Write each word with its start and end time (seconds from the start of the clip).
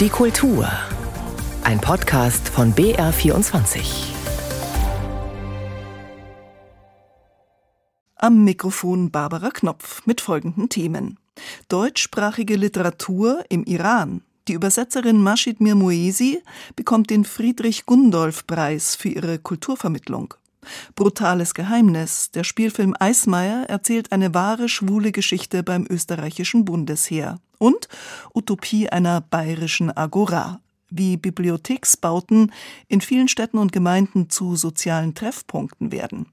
Die 0.00 0.08
Kultur. 0.08 0.66
Ein 1.62 1.78
Podcast 1.78 2.48
von 2.48 2.74
BR24. 2.74 3.82
Am 8.16 8.44
Mikrofon 8.44 9.10
Barbara 9.10 9.50
Knopf 9.50 10.06
mit 10.06 10.22
folgenden 10.22 10.70
Themen. 10.70 11.18
Deutschsprachige 11.68 12.56
Literatur 12.56 13.44
im 13.50 13.64
Iran. 13.64 14.22
Die 14.48 14.54
Übersetzerin 14.54 15.22
Mashid 15.22 15.60
Mirmoesi 15.60 16.42
bekommt 16.76 17.10
den 17.10 17.26
Friedrich-Gundolf-Preis 17.26 18.96
für 18.96 19.10
ihre 19.10 19.38
Kulturvermittlung. 19.38 20.32
Brutales 20.94 21.54
Geheimnis. 21.54 22.30
Der 22.30 22.44
Spielfilm 22.44 22.94
Eismeier 22.98 23.64
erzählt 23.68 24.12
eine 24.12 24.34
wahre 24.34 24.68
schwule 24.68 25.12
Geschichte 25.12 25.62
beim 25.62 25.86
österreichischen 25.88 26.64
Bundesheer 26.64 27.38
und 27.58 27.88
Utopie 28.34 28.88
einer 28.88 29.20
bayerischen 29.20 29.94
Agora, 29.96 30.60
wie 30.90 31.16
Bibliotheksbauten 31.16 32.52
in 32.88 33.00
vielen 33.00 33.28
Städten 33.28 33.58
und 33.58 33.72
Gemeinden 33.72 34.30
zu 34.30 34.56
sozialen 34.56 35.14
Treffpunkten 35.14 35.92
werden. 35.92 36.26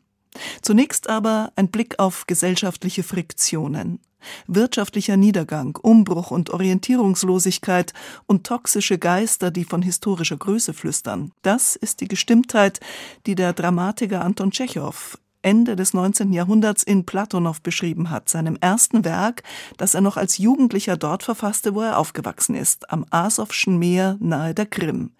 Zunächst 0.61 1.09
aber 1.09 1.51
ein 1.55 1.69
Blick 1.69 1.99
auf 1.99 2.27
gesellschaftliche 2.27 3.03
Friktionen. 3.03 3.99
Wirtschaftlicher 4.47 5.17
Niedergang, 5.17 5.77
Umbruch 5.81 6.31
und 6.31 6.49
Orientierungslosigkeit 6.49 7.93
und 8.25 8.45
toxische 8.45 8.97
Geister, 8.97 9.51
die 9.51 9.63
von 9.63 9.81
historischer 9.81 10.37
Größe 10.37 10.73
flüstern. 10.73 11.31
Das 11.41 11.75
ist 11.75 12.01
die 12.01 12.07
Gestimmtheit, 12.07 12.79
die 13.25 13.35
der 13.35 13.53
Dramatiker 13.53 14.23
Anton 14.23 14.51
Tschechow 14.51 15.17
Ende 15.47 15.77
des 15.77 15.93
19. 15.93 16.33
Jahrhunderts 16.33 16.83
in 16.83 17.05
Platonow 17.05 17.61
beschrieben 17.61 18.09
hat, 18.09 18.27
seinem 18.27 18.57
ersten 18.59 19.05
Werk, 19.05 19.43
das 19.77 19.93
er 19.93 20.01
noch 20.01 20.17
als 20.17 20.37
Jugendlicher 20.37 20.97
dort 20.97 21.23
verfasste, 21.23 21.73
wo 21.73 21.81
er 21.81 21.97
aufgewachsen 21.97 22.55
ist, 22.55 22.91
am 22.91 23.05
Asowschen 23.11 23.77
Meer 23.77 24.17
nahe 24.19 24.53
der 24.53 24.65
Krim. 24.65 25.11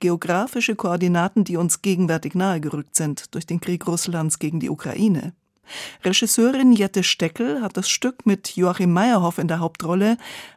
Geografische 0.00 0.74
Koordinaten, 0.74 1.44
die 1.44 1.58
uns 1.58 1.82
gegenwärtig 1.82 2.34
nahegerückt 2.34 2.96
sind 2.96 3.34
durch 3.34 3.46
den 3.46 3.60
Krieg 3.60 3.86
Russlands 3.86 4.38
gegen 4.38 4.58
die 4.58 4.70
Ukraine. 4.70 5.34
Regisseurin 6.04 6.72
Jette 6.72 7.02
Steckel 7.02 7.62
hat 7.62 7.76
das 7.76 7.88
Stück 7.88 8.26
mit 8.26 8.56
Joachim 8.56 8.92
Meyerhoff 8.92 9.38
in 9.38 9.48
der 9.48 9.60
Hauptrolle 9.60 10.16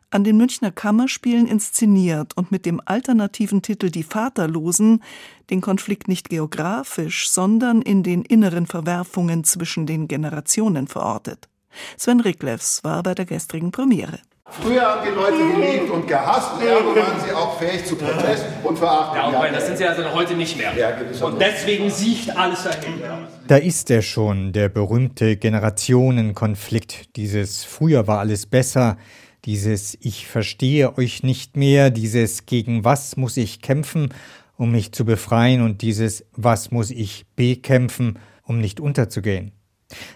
an 0.09 0.23
den 0.23 0.37
Münchner 0.37 0.71
Kammerspielen 0.71 1.47
inszeniert 1.47 2.35
und 2.37 2.51
mit 2.51 2.65
dem 2.65 2.81
alternativen 2.85 3.61
Titel 3.61 3.89
Die 3.89 4.03
Vaterlosen 4.03 5.03
den 5.49 5.61
Konflikt 5.61 6.07
nicht 6.07 6.29
geografisch, 6.29 7.29
sondern 7.29 7.81
in 7.81 8.03
den 8.03 8.23
inneren 8.23 8.67
Verwerfungen 8.67 9.43
zwischen 9.43 9.85
den 9.85 10.07
Generationen 10.07 10.87
verortet. 10.87 11.49
Sven 11.97 12.21
Riklevs 12.21 12.83
war 12.83 13.03
bei 13.03 13.13
der 13.13 13.25
gestrigen 13.25 13.71
Premiere. 13.71 14.19
Früher 14.49 14.81
haben 14.81 15.01
die 15.05 15.13
Leute 15.13 15.37
geliebt 15.37 15.91
und 15.91 16.07
gehasst, 16.07 16.61
ergo 16.65 16.95
waren 16.95 17.19
sie 17.23 17.31
auch 17.33 17.59
fähig 17.59 17.85
zu 17.85 17.95
Protest 17.95 18.45
und 18.63 18.77
Verachtung. 18.77 19.33
Ja, 19.33 19.45
und 19.45 19.53
das 19.53 19.67
sind 19.67 19.77
sie 19.77 19.85
also 19.85 20.03
heute 20.13 20.35
nicht 20.35 20.57
mehr. 20.57 20.73
Ja, 20.75 20.97
und 21.25 21.39
deswegen 21.39 21.89
sieht 21.89 22.35
alles 22.35 22.63
dahin. 22.63 23.01
Da 23.47 23.57
ist 23.57 23.91
er 23.91 24.01
schon, 24.01 24.53
der 24.53 24.69
berühmte 24.69 25.37
Generationenkonflikt. 25.37 27.15
Dieses 27.17 27.65
Früher 27.65 28.07
war 28.07 28.19
alles 28.19 28.45
besser, 28.45 28.97
dieses 29.45 29.97
Ich 30.01 30.27
verstehe 30.27 30.97
euch 30.97 31.23
nicht 31.23 31.55
mehr, 31.55 31.89
dieses 31.89 32.45
Gegen 32.45 32.83
was 32.83 33.17
muss 33.17 33.37
ich 33.37 33.61
kämpfen, 33.61 34.13
um 34.57 34.71
mich 34.71 34.91
zu 34.91 35.05
befreien 35.05 35.61
und 35.61 35.81
dieses 35.81 36.25
Was 36.33 36.71
muss 36.71 36.89
ich 36.89 37.25
bekämpfen, 37.35 38.19
um 38.43 38.59
nicht 38.59 38.79
unterzugehen. 38.79 39.51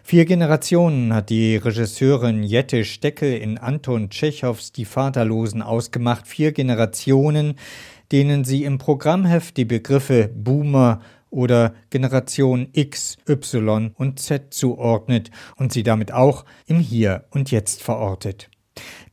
Vier 0.03 0.25
Generationen 0.25 1.13
hat 1.13 1.29
die 1.29 1.55
Regisseurin 1.55 2.43
Jette 2.43 2.83
Steckel 2.83 3.37
in 3.37 3.57
Anton 3.57 4.09
Tschechows 4.09 4.73
Die 4.73 4.83
Vaterlosen 4.83 5.61
ausgemacht. 5.61 6.27
Vier 6.27 6.51
Generationen, 6.51 7.55
denen 8.11 8.43
sie 8.43 8.65
im 8.65 8.77
Programmheft 8.77 9.55
die 9.55 9.63
Begriffe 9.63 10.29
Boomer 10.33 10.99
oder 11.29 11.73
Generation 11.89 12.67
X, 12.73 13.17
Y 13.29 13.91
und 13.95 14.19
Z 14.19 14.53
zuordnet 14.53 15.31
und 15.55 15.71
sie 15.71 15.83
damit 15.83 16.11
auch 16.11 16.43
im 16.65 16.79
Hier 16.79 17.23
und 17.29 17.49
Jetzt 17.51 17.81
verortet. 17.81 18.50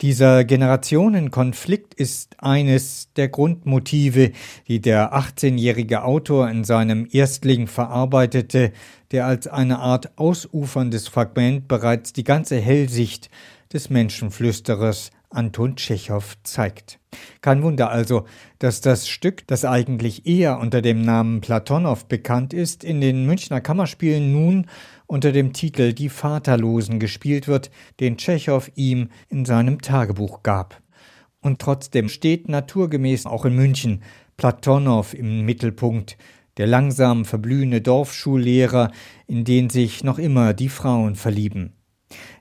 Dieser 0.00 0.44
Generationenkonflikt 0.44 1.94
ist 1.94 2.36
eines 2.38 3.12
der 3.16 3.28
Grundmotive, 3.28 4.30
die 4.68 4.80
der 4.80 5.12
18-jährige 5.12 6.04
Autor 6.04 6.48
in 6.48 6.62
seinem 6.62 7.08
Erstling 7.10 7.66
verarbeitete, 7.66 8.72
der 9.10 9.26
als 9.26 9.48
eine 9.48 9.80
Art 9.80 10.16
ausuferndes 10.16 11.08
Fragment 11.08 11.66
bereits 11.66 12.12
die 12.12 12.24
ganze 12.24 12.60
Hellsicht 12.60 13.28
des 13.72 13.90
Menschenflüsterers 13.90 15.10
Anton 15.30 15.76
Tschechow 15.76 16.36
zeigt. 16.42 16.98
Kein 17.40 17.62
Wunder 17.62 17.90
also, 17.90 18.24
dass 18.58 18.80
das 18.80 19.08
Stück, 19.08 19.46
das 19.46 19.64
eigentlich 19.64 20.26
eher 20.26 20.58
unter 20.58 20.82
dem 20.82 21.02
Namen 21.02 21.40
Platonow 21.40 22.06
bekannt 22.06 22.54
ist, 22.54 22.84
in 22.84 23.00
den 23.00 23.26
Münchner 23.26 23.60
Kammerspielen 23.60 24.32
nun 24.32 24.66
unter 25.06 25.32
dem 25.32 25.52
Titel 25.52 25.92
Die 25.92 26.08
Vaterlosen 26.08 26.98
gespielt 26.98 27.48
wird, 27.48 27.70
den 28.00 28.16
Tschechow 28.16 28.70
ihm 28.74 29.08
in 29.28 29.44
seinem 29.44 29.80
Tagebuch 29.80 30.42
gab. 30.42 30.80
Und 31.40 31.60
trotzdem 31.60 32.08
steht 32.08 32.48
naturgemäß 32.48 33.26
auch 33.26 33.44
in 33.44 33.54
München 33.54 34.02
Platonow 34.36 35.14
im 35.14 35.44
Mittelpunkt, 35.44 36.16
der 36.58 36.66
langsam 36.66 37.24
verblühende 37.24 37.80
Dorfschullehrer, 37.80 38.90
in 39.26 39.44
den 39.44 39.70
sich 39.70 40.04
noch 40.04 40.18
immer 40.18 40.54
die 40.54 40.68
Frauen 40.68 41.14
verlieben. 41.14 41.77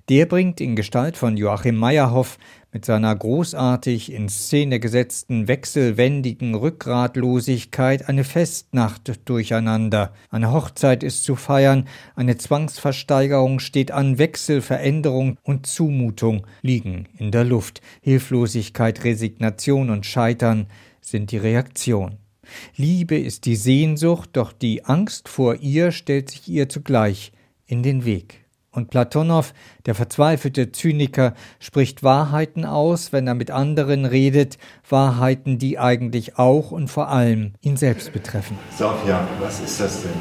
Der 0.09 0.25
bringt 0.25 0.62
in 0.62 0.78
Gestalt 0.78 1.18
von 1.18 1.35
Joachim 1.35 1.75
Meyerhoff 1.75 2.38
mit 2.72 2.85
seiner 2.85 3.13
großartig 3.13 4.13
in 4.13 4.29
Szene 4.29 4.79
gesetzten 4.79 5.50
wechselwendigen 5.50 6.56
Rückgratlosigkeit 6.56 8.07
eine 8.07 8.23
Festnacht 8.23 9.19
durcheinander. 9.25 10.13
Eine 10.29 10.53
Hochzeit 10.53 11.03
ist 11.03 11.25
zu 11.25 11.35
feiern, 11.35 11.90
eine 12.16 12.38
Zwangsversteigerung 12.38 13.59
steht 13.59 13.91
an, 13.91 14.18
Wechselveränderung 14.18 15.40
und 15.44 15.66
Zumutung 15.68 16.47
liegen 16.62 17.09
in 17.18 17.31
der 17.31 17.44
Luft. 17.44 17.81
Hilflosigkeit, 18.00 19.03
Resignation 19.03 19.89
und 19.89 20.06
Scheitern 20.06 20.68
sind 21.01 21.31
die 21.31 21.38
Reaktion. 21.38 22.16
Liebe 22.78 23.18
ist 23.18 23.44
die 23.44 23.57
Sehnsucht, 23.57 24.29
doch 24.34 24.53
die 24.53 24.85
Angst 24.85 25.28
vor 25.28 25.56
ihr 25.56 25.91
stellt 25.91 26.31
sich 26.31 26.47
ihr 26.47 26.69
zugleich 26.69 27.34
in 27.66 27.84
den 27.84 28.06
Weg. 28.06 28.46
Und 28.77 28.91
Platonow, 28.91 29.53
der 29.88 29.95
verzweifelte 29.95 30.71
Zyniker, 30.71 31.33
spricht 31.59 32.03
Wahrheiten 32.03 32.63
aus, 32.63 33.11
wenn 33.11 33.25
er 33.25 33.33
mit 33.33 33.49
anderen 33.49 34.05
redet, 34.05 34.59
Wahrheiten, 34.88 35.57
die 35.57 35.79
eigentlich 35.79 36.38
auch 36.38 36.69
und 36.69 36.88
vor 36.88 37.07
allem 37.07 37.53
ihn 37.61 37.75
selbst 37.75 38.13
betreffen. 38.13 38.55
Sophia, 38.77 39.27
was 39.39 39.61
ist 39.61 39.79
das 39.79 40.03
denn? 40.03 40.11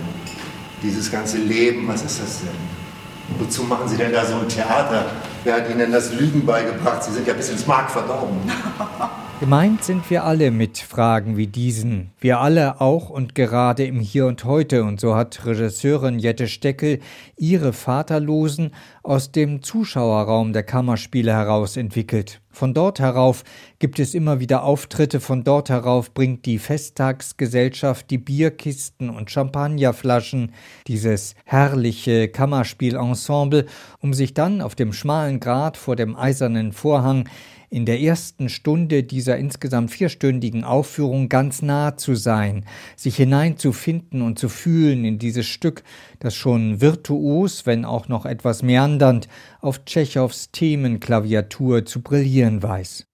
Dieses 0.83 1.13
ganze 1.13 1.37
Leben, 1.37 1.87
was 1.87 2.03
ist 2.03 2.19
das 2.19 2.41
denn? 2.41 3.39
Wozu 3.39 3.65
machen 3.65 3.89
Sie 3.89 3.99
denn 3.99 4.13
da 4.13 4.25
so 4.25 4.37
ein 4.37 4.49
Theater? 4.49 5.05
Wer 5.45 5.57
hat 5.57 5.71
Ihnen 5.71 5.93
das 5.93 6.15
Lügen 6.15 6.47
beigebracht? 6.47 7.05
Sie 7.05 7.13
sind 7.13 7.29
ja 7.29 7.35
bis 7.35 7.51
ins 7.51 7.67
Mark 7.67 7.91
verdorben. 7.91 8.39
Gemeint 9.39 9.85
sind 9.85 10.09
wir 10.09 10.25
alle 10.25 10.51
mit 10.51 10.79
Fragen 10.79 11.37
wie 11.37 11.47
diesen. 11.47 12.11
Wir 12.19 12.41
alle 12.41 12.81
auch 12.81 13.11
und 13.11 13.35
gerade 13.35 13.85
im 13.85 14.01
Hier 14.01 14.25
und 14.25 14.47
Heute. 14.47 14.83
Und 14.83 14.99
so 14.99 15.15
hat 15.15 15.45
Regisseurin 15.45 16.19
Jette 16.19 16.49
Steckel 16.49 17.01
ihre 17.37 17.75
Vaterlosen 17.75 18.71
aus 19.03 19.33
dem 19.33 19.63
Zuschauerraum 19.63 20.55
der 20.55 20.63
Kammerspiele 20.63 21.35
heraus 21.35 21.77
entwickelt. 21.77 22.41
Von 22.51 22.73
dort 22.73 22.99
herauf 22.99 23.45
gibt 23.79 23.99
es 23.99 24.15
immer 24.15 24.41
wieder 24.41 24.63
Auftritte, 24.63 25.21
von 25.21 25.45
dort 25.45 25.69
herauf 25.69 26.15
bringt 26.15 26.47
die 26.47 26.59
Festtagsgesellschaft 26.59 28.11
die 28.11 28.17
Bierkisten 28.17 29.11
und 29.11 29.31
Champagnerflaschen, 29.31 30.55
dieses 30.87 31.35
herrliche 31.45 32.29
Kammerspielensemble, 32.29 33.67
um 34.01 34.15
sich 34.15 34.33
dann 34.33 34.63
auf 34.63 34.75
dem 34.75 34.95
schmalen 34.95 35.41
Grat 35.41 35.77
vor 35.77 35.95
dem 35.95 36.17
eisernen 36.17 36.73
Vorhang 36.73 37.29
in 37.71 37.87
der 37.87 38.01
ersten 38.01 38.49
Stunde 38.49 39.03
dieser 39.03 39.37
insgesamt 39.37 39.91
vierstündigen 39.91 40.65
Aufführung 40.65 41.29
ganz 41.29 41.63
nah 41.63 41.97
zu 41.97 42.15
sein, 42.15 42.65
sich 42.97 43.17
hineinzufinden 43.17 44.23
und 44.23 44.39
zu 44.39 44.49
fühlen 44.49 45.05
in 45.05 45.19
dieses 45.19 45.47
Stück, 45.47 45.83
das 46.21 46.35
schon 46.35 46.81
virtuos, 46.81 47.67
wenn 47.67 47.85
auch 47.85 48.09
noch 48.09 48.27
etwas 48.27 48.63
meandernd, 48.63 49.29
auf 49.61 49.85
Tschechows 49.85 50.51
Themenklaviatur 50.53 51.85
zu 51.85 52.03
brillieren 52.03 52.63
weiß. 52.63 53.07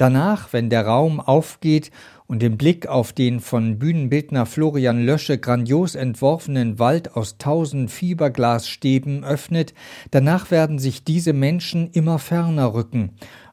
Danach, 0.00 0.54
wenn 0.54 0.70
der 0.70 0.86
Raum 0.86 1.20
aufgeht 1.20 1.90
und 2.26 2.40
den 2.40 2.56
Blick 2.56 2.86
auf 2.86 3.12
den 3.12 3.38
von 3.38 3.78
Bühnenbildner 3.78 4.46
Florian 4.46 5.04
Lösche 5.04 5.36
grandios 5.36 5.94
entworfenen 5.94 6.78
Wald 6.78 7.16
aus 7.16 7.36
tausend 7.36 7.90
Fieberglasstäben 7.90 9.24
öffnet, 9.24 9.74
danach 10.10 10.50
werden 10.50 10.78
sich 10.78 11.04
diese 11.04 11.34
Menschen 11.34 11.90
immer 11.90 12.18
ferner 12.18 12.72
rücken, 12.72 13.10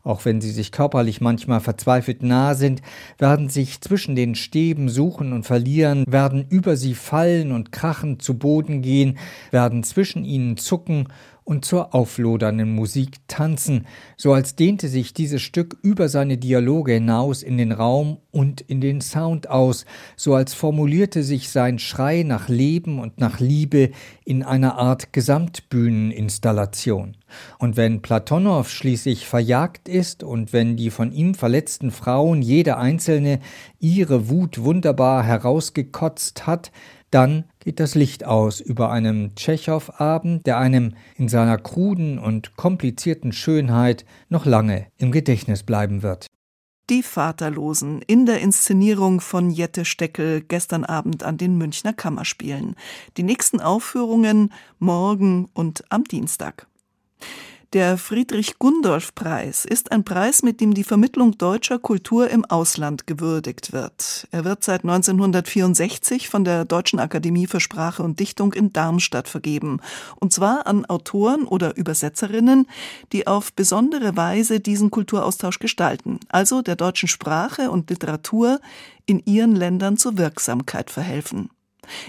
auch 0.07 0.25
wenn 0.25 0.41
sie 0.41 0.51
sich 0.51 0.71
körperlich 0.71 1.21
manchmal 1.21 1.59
verzweifelt 1.59 2.23
nah 2.23 2.55
sind, 2.55 2.81
werden 3.17 3.49
sich 3.49 3.81
zwischen 3.81 4.15
den 4.15 4.35
Stäben 4.35 4.89
suchen 4.89 5.33
und 5.33 5.45
verlieren, 5.45 6.05
werden 6.07 6.45
über 6.49 6.77
sie 6.77 6.95
fallen 6.95 7.51
und 7.51 7.71
krachend 7.71 8.21
zu 8.21 8.37
Boden 8.37 8.81
gehen, 8.81 9.17
werden 9.51 9.83
zwischen 9.83 10.23
ihnen 10.23 10.57
zucken 10.57 11.07
und 11.43 11.63
zur 11.63 11.95
auflodernden 11.95 12.75
Musik 12.75 13.15
tanzen, 13.27 13.87
so 14.17 14.33
als 14.33 14.55
dehnte 14.55 14.89
sich 14.89 15.13
dieses 15.13 15.41
Stück 15.41 15.77
über 15.81 16.09
seine 16.09 16.37
Dialoge 16.37 16.93
hinaus 16.93 17.41
in 17.41 17.57
den 17.57 17.71
Raum 17.71 18.17
und 18.31 18.61
in 18.61 18.81
den 18.81 18.99
Sound 18.99 19.49
aus, 19.49 19.85
so 20.15 20.35
als 20.35 20.53
formulierte 20.53 21.23
sich 21.23 21.49
sein 21.49 21.79
Schrei 21.79 22.23
nach 22.23 22.49
Leben 22.49 22.99
und 22.99 23.19
nach 23.19 23.39
Liebe 23.39 23.91
in 24.25 24.43
einer 24.43 24.77
Art 24.77 25.13
Gesamtbühneninstallation. 25.13 27.16
Und 27.59 27.77
wenn 27.77 28.01
Platonow 28.01 28.69
schließlich 28.69 29.27
verjagt 29.27 29.89
ist 29.89 30.23
und 30.23 30.53
wenn 30.53 30.77
die 30.77 30.89
von 30.89 31.11
ihm 31.11 31.35
verletzten 31.35 31.91
Frauen 31.91 32.41
jede 32.41 32.77
einzelne 32.77 33.39
ihre 33.79 34.29
Wut 34.29 34.63
wunderbar 34.63 35.23
herausgekotzt 35.23 36.47
hat, 36.47 36.71
dann 37.11 37.45
geht 37.59 37.79
das 37.79 37.95
Licht 37.95 38.25
aus 38.25 38.59
über 38.59 38.91
einem 38.91 39.33
Tschechow-Abend, 39.35 40.45
der 40.45 40.57
einem 40.57 40.95
in 41.15 41.29
seiner 41.29 41.57
kruden 41.57 42.19
und 42.19 42.55
komplizierten 42.57 43.31
Schönheit 43.31 44.05
noch 44.29 44.45
lange 44.45 44.87
im 44.97 45.11
Gedächtnis 45.11 45.63
bleiben 45.63 46.03
wird. 46.03 46.27
Die 46.89 47.03
Vaterlosen 47.03 48.01
in 48.01 48.25
der 48.25 48.39
Inszenierung 48.39 49.19
von 49.19 49.51
Jette 49.51 49.83
Steckel 49.83 50.41
gestern 50.41 50.85
Abend 50.85 51.21
an 51.21 51.37
den 51.37 51.57
Münchner 51.57 51.91
Kammerspielen. 51.91 52.75
Die 53.17 53.23
nächsten 53.23 53.59
Aufführungen 53.59 54.53
morgen 54.79 55.49
und 55.53 55.83
am 55.89 56.05
Dienstag. 56.05 56.67
Der 57.73 57.97
Friedrich-Gundolf-Preis 57.97 59.65
ist 59.65 59.91
ein 59.91 60.05
Preis, 60.05 60.41
mit 60.41 60.61
dem 60.61 60.73
die 60.73 60.85
Vermittlung 60.85 61.37
deutscher 61.37 61.79
Kultur 61.79 62.29
im 62.29 62.45
Ausland 62.45 63.07
gewürdigt 63.07 63.73
wird. 63.73 64.25
Er 64.31 64.45
wird 64.45 64.63
seit 64.63 64.85
1964 64.85 66.29
von 66.29 66.45
der 66.45 66.63
Deutschen 66.63 66.99
Akademie 66.99 67.45
für 67.45 67.59
Sprache 67.59 68.03
und 68.03 68.21
Dichtung 68.21 68.53
in 68.53 68.71
Darmstadt 68.71 69.27
vergeben. 69.27 69.81
Und 70.15 70.31
zwar 70.31 70.65
an 70.65 70.85
Autoren 70.85 71.43
oder 71.43 71.75
Übersetzerinnen, 71.75 72.67
die 73.11 73.27
auf 73.27 73.51
besondere 73.51 74.15
Weise 74.15 74.61
diesen 74.61 74.89
Kulturaustausch 74.89 75.59
gestalten, 75.59 76.21
also 76.29 76.61
der 76.61 76.77
deutschen 76.77 77.09
Sprache 77.09 77.69
und 77.69 77.89
Literatur 77.89 78.61
in 79.05 79.21
ihren 79.25 79.57
Ländern 79.57 79.97
zur 79.97 80.17
Wirksamkeit 80.17 80.89
verhelfen. 80.89 81.49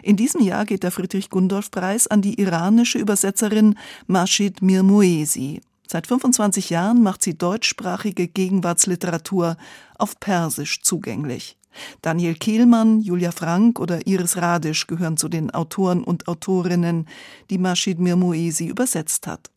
In 0.03 0.17
diesem 0.17 0.41
Jahr 0.41 0.65
geht 0.65 0.83
der 0.83 0.91
Friedrich-Gundolf-Preis 0.91 2.07
an 2.07 2.23
die 2.23 2.41
iranische 2.41 2.99
Übersetzerin 2.99 3.77
Mashid 4.07 4.63
Mirmoesi. 4.63 5.61
Seit 5.87 6.07
25 6.07 6.71
Jahren 6.71 7.03
macht 7.03 7.23
sie 7.23 7.37
deutschsprachige 7.37 8.29
Gegenwartsliteratur 8.29 9.57
auf 9.97 10.21
Persisch 10.21 10.83
zugänglich. 10.83 11.57
Daniel 12.03 12.35
Kehlmann, 12.35 13.01
Julia 13.01 13.33
Frank 13.33 13.79
oder 13.81 14.07
Iris 14.07 14.37
Radisch 14.37 14.87
gehören 14.87 15.17
zu 15.17 15.29
den 15.29 15.51
Autoren 15.51 16.05
und 16.05 16.29
Autorinnen, 16.29 17.07
die 17.51 17.59
Mashid 17.59 17.99
Mirmoesi 17.99 18.67
übersetzt 18.67 19.27
hat. 19.27 19.51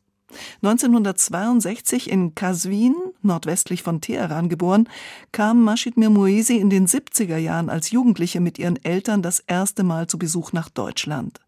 1962 0.62 2.10
in 2.10 2.36
Kasvin, 2.36 2.96
nordwestlich 3.22 3.84
von 3.84 4.02
Teheran 4.02 4.50
geboren, 4.50 4.88
kam 5.32 5.64
Mashid 5.64 5.98
Mirmoesi 5.98 6.58
in 6.58 6.70
den 6.70 6.88
70er 6.88 7.38
Jahren 7.38 7.70
als 7.70 7.92
Jugendliche 7.92 8.40
mit 8.40 8.60
ihren 8.60 8.84
Eltern 8.84 9.22
das 9.22 9.40
erste 9.40 9.84
Mal 9.84 10.08
zu 10.08 10.18
Besuch 10.18 10.54
nach 10.54 10.70
Deutschland. 10.70 11.40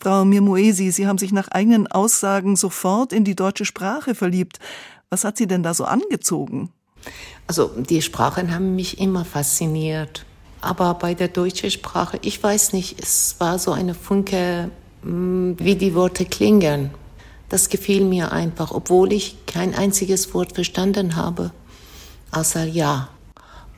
Frau 0.00 0.24
Mirmoesi, 0.24 0.90
Sie 0.90 1.06
haben 1.06 1.18
sich 1.18 1.32
nach 1.32 1.48
eigenen 1.48 1.86
Aussagen 1.86 2.56
sofort 2.56 3.12
in 3.12 3.24
die 3.24 3.36
deutsche 3.36 3.64
Sprache 3.64 4.14
verliebt. 4.14 4.58
Was 5.10 5.24
hat 5.24 5.36
Sie 5.36 5.46
denn 5.46 5.62
da 5.62 5.74
so 5.74 5.84
angezogen? 5.84 6.70
Also 7.46 7.68
die 7.76 8.02
Sprachen 8.02 8.54
haben 8.54 8.76
mich 8.76 9.00
immer 9.00 9.24
fasziniert. 9.24 10.24
Aber 10.60 10.94
bei 10.94 11.14
der 11.14 11.28
deutschen 11.28 11.70
Sprache, 11.70 12.18
ich 12.22 12.42
weiß 12.42 12.74
nicht, 12.74 13.00
es 13.00 13.36
war 13.38 13.58
so 13.58 13.72
eine 13.72 13.94
Funke, 13.94 14.70
mm, 15.02 15.52
wie 15.58 15.74
die 15.74 15.94
Worte 15.94 16.26
klingen. 16.26 16.90
Das 17.50 17.68
gefiel 17.68 18.04
mir 18.04 18.32
einfach, 18.32 18.70
obwohl 18.70 19.12
ich 19.12 19.44
kein 19.46 19.74
einziges 19.74 20.32
Wort 20.32 20.54
verstanden 20.54 21.16
habe, 21.16 21.50
außer 22.30 22.64
Ja. 22.64 23.10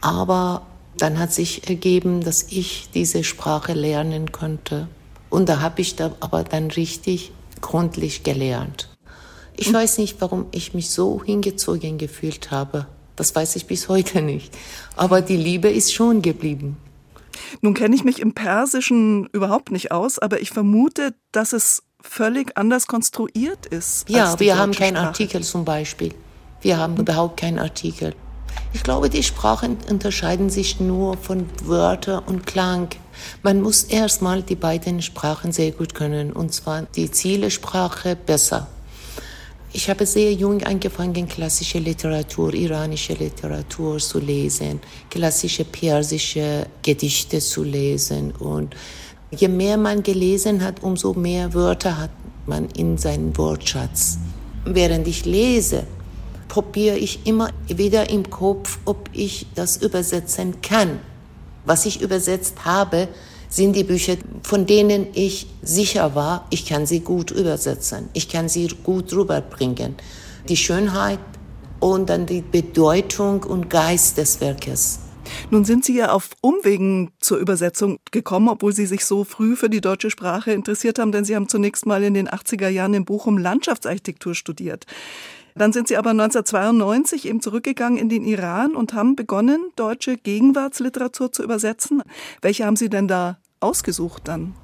Aber 0.01 0.63
dann 0.99 1.19
hat 1.19 1.33
sich 1.33 1.69
ergeben, 1.69 2.23
dass 2.23 2.45
ich 2.51 2.89
diese 2.93 3.25
Sprache 3.25 3.73
lernen 3.73 4.31
konnte. 4.31 4.89
Und 5.31 5.49
da 5.49 5.61
habe 5.61 5.81
ich 5.81 5.97
da 5.97 6.15
aber 6.21 6.45
dann 6.45 6.71
richtig 6.71 7.33
gründlich 7.61 8.23
gelernt. 8.23 8.89
Ich 9.57 9.69
hm. 9.69 9.75
weiß 9.75 9.99
nicht, 9.99 10.21
warum 10.21 10.47
ich 10.51 10.75
mich 10.75 10.91
so 10.91 11.23
hingezogen 11.23 11.99
gefühlt 11.99 12.51
habe. 12.51 12.87
Das 13.17 13.35
weiß 13.35 13.57
ich 13.57 13.67
bis 13.67 13.89
heute 13.89 14.21
nicht. 14.21 14.55
Aber 14.97 15.23
die 15.23 15.37
Liebe 15.37 15.71
ist 15.71 15.95
schon 15.95 16.21
geblieben. 16.21 16.77
Nun 17.61 17.75
kenne 17.75 17.95
ich 17.95 18.05
mich 18.05 18.21
im 18.21 18.35
Persischen 18.35 19.27
überhaupt 19.33 19.71
nicht 19.71 19.93
aus, 19.93 20.19
aber 20.19 20.41
ich 20.41 20.51
vermute, 20.51 21.15
dass 21.31 21.53
es 21.53 21.83
völlig 22.03 22.57
anders 22.57 22.87
konstruiert 22.87 23.67
ist. 23.67 24.09
Ja, 24.09 24.39
wir 24.39 24.59
haben 24.59 24.73
keinen 24.73 24.97
Artikel 24.97 25.43
zum 25.43 25.65
Beispiel. 25.65 26.15
Wir 26.61 26.77
haben 26.77 26.97
überhaupt 26.97 27.39
keinen 27.39 27.59
Artikel. 27.59 28.15
Ich 28.75 28.83
glaube, 28.83 29.11
die 29.11 29.23
Sprachen 29.23 29.77
unterscheiden 29.89 30.51
sich 30.51 30.81
nur 30.81 31.17
von 31.17 31.47
Wörter 31.65 32.23
und 32.27 32.47
Klang. 32.47 32.89
Man 33.43 33.61
muss 33.61 33.85
erstmal 33.85 34.43
die 34.43 34.57
beiden 34.57 35.03
Sprachen 35.03 35.53
sehr 35.53 35.73
gut 35.73 35.95
können, 35.95 36.33
und 36.33 36.53
zwar 36.53 36.83
die 36.83 37.11
Zielesprache 37.11 38.17
besser. 38.17 38.69
Ich 39.75 39.89
habe 39.89 40.05
sehr 40.05 40.33
jung 40.35 40.63
angefangen, 40.65 41.27
klassische 41.27 41.79
Literatur, 41.79 42.53
iranische 42.53 43.15
Literatur 43.15 43.99
zu 43.99 44.19
lesen, 44.19 44.81
klassische 45.09 45.65
persische 45.65 46.67
Gedichte 46.83 47.41
zu 47.41 47.63
lesen 47.63 48.33
und 48.33 48.77
Je 49.35 49.49
mehr 49.49 49.79
man 49.79 50.03
gelesen 50.03 50.63
hat, 50.63 50.83
umso 50.83 51.15
mehr 51.15 51.55
Wörter 51.55 51.97
hat 51.97 52.11
man 52.47 52.69
in 52.77 52.99
seinem 52.99 53.37
Wortschatz. 53.39 54.19
Während 54.67 55.09
ich 55.09 55.25
lese, 55.25 55.85
probiere 56.49 56.99
ich 56.99 57.27
immer 57.27 57.49
wieder 57.67 58.11
im 58.11 58.29
Kopf, 58.29 58.79
ob 58.85 59.09
ich 59.13 59.47
das 59.55 59.79
übersetzen 59.79 60.61
kann. 60.61 60.99
Was 61.65 61.87
ich 61.87 62.03
übersetzt 62.03 62.67
habe, 62.67 63.09
sind 63.49 63.75
die 63.75 63.85
Bücher, 63.85 64.17
von 64.43 64.67
denen 64.67 65.07
ich 65.15 65.47
sicher 65.63 66.15
war, 66.15 66.47
ich 66.51 66.67
kann 66.67 66.85
sie 66.85 67.01
gut 67.01 67.31
übersetzen, 67.31 68.11
ich 68.13 68.29
kann 68.29 68.51
sie 68.51 68.69
gut 68.83 69.13
rüberbringen. 69.15 69.95
Die 70.49 70.57
Schönheit 70.57 71.21
und 71.81 72.11
dann 72.11 72.27
die 72.27 72.43
Bedeutung 72.43 73.45
und 73.45 73.71
Geist 73.71 74.19
des 74.19 74.41
Werkes. 74.43 75.02
Nun 75.51 75.65
sind 75.65 75.85
Sie 75.85 75.97
ja 75.97 76.11
auf 76.11 76.31
Umwegen 76.41 77.13
zur 77.21 77.39
Übersetzung 77.39 77.99
gekommen, 78.11 78.49
obwohl 78.49 78.73
Sie 78.73 78.87
sich 78.87 79.05
so 79.05 79.25
früh 79.25 79.57
für 79.57 79.69
die 79.69 79.81
deutsche 79.81 80.11
Sprache 80.11 80.53
interessiert 80.53 80.99
haben, 80.99 81.13
denn 81.13 81.25
Sie 81.25 81.37
haben 81.37 81.49
zunächst 81.49 81.87
mal 81.87 82.03
in 82.03 82.15
den 82.15 82.29
80er 82.29 82.69
Jahren 82.69 82.95
in 82.95 83.05
Bochum 83.05 83.39
Landschaftsarchitektur 83.39 84.35
studiert. 84.35 84.87
Dann 85.55 85.73
sind 85.73 85.89
Sie 85.89 85.97
aber 85.97 86.11
1992 86.11 87.27
eben 87.27 87.41
zurückgegangen 87.41 87.99
in 87.99 88.09
den 88.09 88.25
Iran 88.25 88.75
und 88.75 88.95
haben 88.95 89.17
begonnen, 89.17 89.61
deutsche 89.77 90.17
Gegenwartsliteratur 90.17 91.33
zu 91.33 91.43
übersetzen. 91.43 92.03
Welche 92.41 92.65
haben 92.65 92.77
Sie 92.77 92.89
denn 92.89 93.09
da 93.09 93.39
ausgesucht 93.61 94.23
dann? 94.25 94.55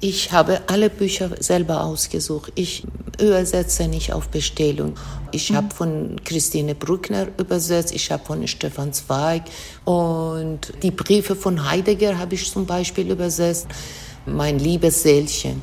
Ich 0.00 0.32
habe 0.32 0.62
alle 0.68 0.88
Bücher 0.88 1.30
selber 1.40 1.84
ausgesucht. 1.84 2.52
Ich 2.54 2.84
übersetze 3.20 3.86
nicht 3.86 4.14
auf 4.14 4.28
Bestellung. 4.28 4.94
Ich 5.30 5.50
mhm. 5.50 5.56
habe 5.56 5.74
von 5.74 6.16
Christine 6.24 6.74
Brückner 6.74 7.28
übersetzt, 7.36 7.94
ich 7.94 8.10
habe 8.10 8.24
von 8.24 8.46
Stefan 8.48 8.94
Zweig 8.94 9.42
und 9.84 10.72
die 10.82 10.90
Briefe 10.90 11.36
von 11.36 11.68
Heidegger 11.68 12.18
habe 12.18 12.34
ich 12.34 12.50
zum 12.50 12.64
Beispiel 12.64 13.10
übersetzt. 13.10 13.66
Mein 14.24 14.58
liebes 14.58 15.02
Seelchen. 15.02 15.60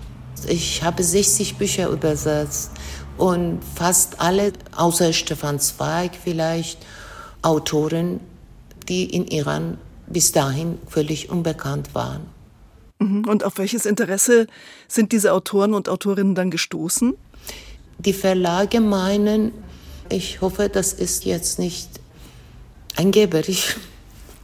Ich 0.48 0.84
habe 0.84 1.04
60 1.04 1.56
Bücher 1.56 1.90
übersetzt 1.90 2.72
und 3.18 3.60
fast 3.76 4.22
alle, 4.22 4.54
außer 4.76 5.14
Stefan 5.14 5.60
Zweig 5.60 6.12
vielleicht, 6.24 6.78
Autoren, 7.42 8.20
die 8.88 9.06
in 9.06 9.26
Iran 9.28 9.80
bis 10.06 10.32
dahin 10.32 10.78
völlig 10.88 11.30
unbekannt 11.30 11.96
waren. 11.96 12.37
Mhm. 13.00 13.26
Und 13.28 13.44
auf 13.44 13.58
welches 13.58 13.86
Interesse 13.86 14.48
sind 14.88 15.12
diese 15.12 15.34
Autoren 15.34 15.74
und 15.74 15.90
Autorinnen 15.90 16.36
dann 16.36 16.52
gestoßen? 16.52 17.16
Die 18.00 18.14
Verlage 18.14 18.80
meinen, 18.80 19.52
ich 20.10 20.42
hoffe, 20.42 20.70
das 20.70 20.94
ist 20.94 21.26
jetzt 21.26 21.60
nicht 21.60 21.90
angeberisch, 22.96 23.78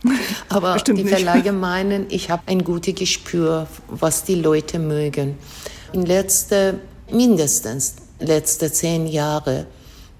aber 0.50 0.74
Bestimmt 0.74 1.00
die 1.00 1.06
Verlage 1.06 1.52
nicht. 1.52 1.62
meinen, 1.62 2.06
ich 2.10 2.30
habe 2.30 2.44
ein 2.48 2.64
gutes 2.64 2.96
Gespür, 2.96 3.68
was 3.88 4.24
die 4.24 4.36
Leute 4.36 4.80
mögen. 4.80 5.38
In 5.94 6.06
letzter, 6.06 6.76
mindestens 7.12 7.96
letzte 8.20 8.72
zehn 8.72 9.08
Jahre 9.08 9.68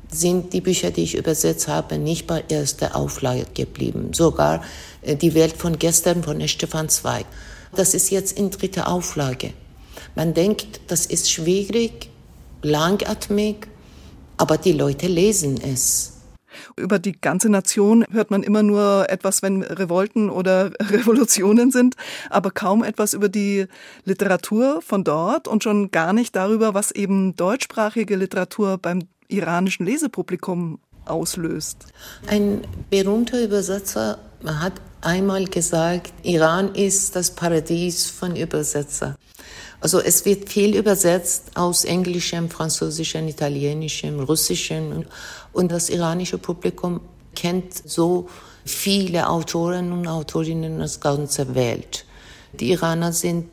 sind 0.10 0.54
die 0.54 0.62
Bücher, 0.62 0.92
die 0.92 1.04
ich 1.04 1.16
übersetzt 1.16 1.68
habe, 1.68 1.98
nicht 1.98 2.28
bei 2.28 2.44
erster 2.48 2.96
Auflage 2.96 3.46
geblieben. 3.54 4.14
Sogar 4.14 4.64
äh, 5.02 5.16
die 5.16 5.34
Welt 5.34 5.58
von 5.58 5.80
gestern 5.80 6.24
von 6.24 6.48
Stefan 6.48 6.90
Zweig. 6.90 7.26
Das 7.76 7.94
ist 7.94 8.12
jetzt 8.12 8.38
in 8.38 8.52
dritter 8.52 8.88
Auflage. 8.88 9.54
Man 10.16 10.34
denkt, 10.34 10.82
das 10.88 11.06
ist 11.08 11.32
schwierig, 11.32 12.10
langatmig, 12.62 13.68
aber 14.38 14.58
die 14.58 14.74
Leute 14.74 15.08
lesen 15.08 15.60
es. 15.60 16.12
Über 16.78 17.00
die 17.00 17.14
ganze 17.14 17.50
Nation 17.50 18.06
hört 18.12 18.30
man 18.30 18.44
immer 18.44 18.62
nur 18.62 19.10
etwas, 19.10 19.42
wenn 19.42 19.64
Revolten 19.64 20.30
oder 20.30 20.72
Revolutionen 20.80 21.72
sind, 21.72 21.96
aber 22.30 22.52
kaum 22.52 22.84
etwas 22.84 23.16
über 23.16 23.28
die 23.28 23.66
Literatur 24.06 24.82
von 24.84 25.04
dort 25.04 25.48
und 25.48 25.64
schon 25.64 25.90
gar 25.90 26.14
nicht 26.14 26.36
darüber, 26.36 26.76
was 26.76 26.92
eben 26.92 27.36
deutschsprachige 27.36 28.16
Literatur 28.16 28.78
beim 28.78 29.08
iranischen 29.30 29.86
Lesepublikum 29.86 30.80
auslöst. 31.06 31.88
Ein 32.28 32.62
berühmter 32.92 33.44
Übersetzer 33.44 34.20
hat 34.46 34.74
einmal 35.06 35.46
gesagt, 35.46 36.14
Iran 36.24 36.74
ist 36.76 37.16
das 37.16 37.32
Paradies 37.32 38.06
von 38.06 38.36
Übersetzer. 38.36 39.16
Also 39.82 40.00
es 40.00 40.24
wird 40.26 40.50
viel 40.50 40.78
übersetzt 40.78 41.52
aus 41.56 41.84
Englischem, 41.84 42.50
Französischem, 42.50 43.28
Italienischem, 43.28 44.20
Russischem 44.22 45.06
und 45.52 45.72
das 45.72 45.90
iranische 45.90 46.38
Publikum 46.38 47.02
kennt 47.36 47.74
so 47.86 48.30
viele 48.64 49.28
Autoren 49.28 49.92
und 49.92 50.08
Autorinnen 50.08 50.82
aus 50.82 51.00
der 51.00 51.12
ganzen 51.12 51.54
Welt. 51.54 52.06
Die 52.54 52.72
Iraner 52.72 53.12
sind 53.12 53.50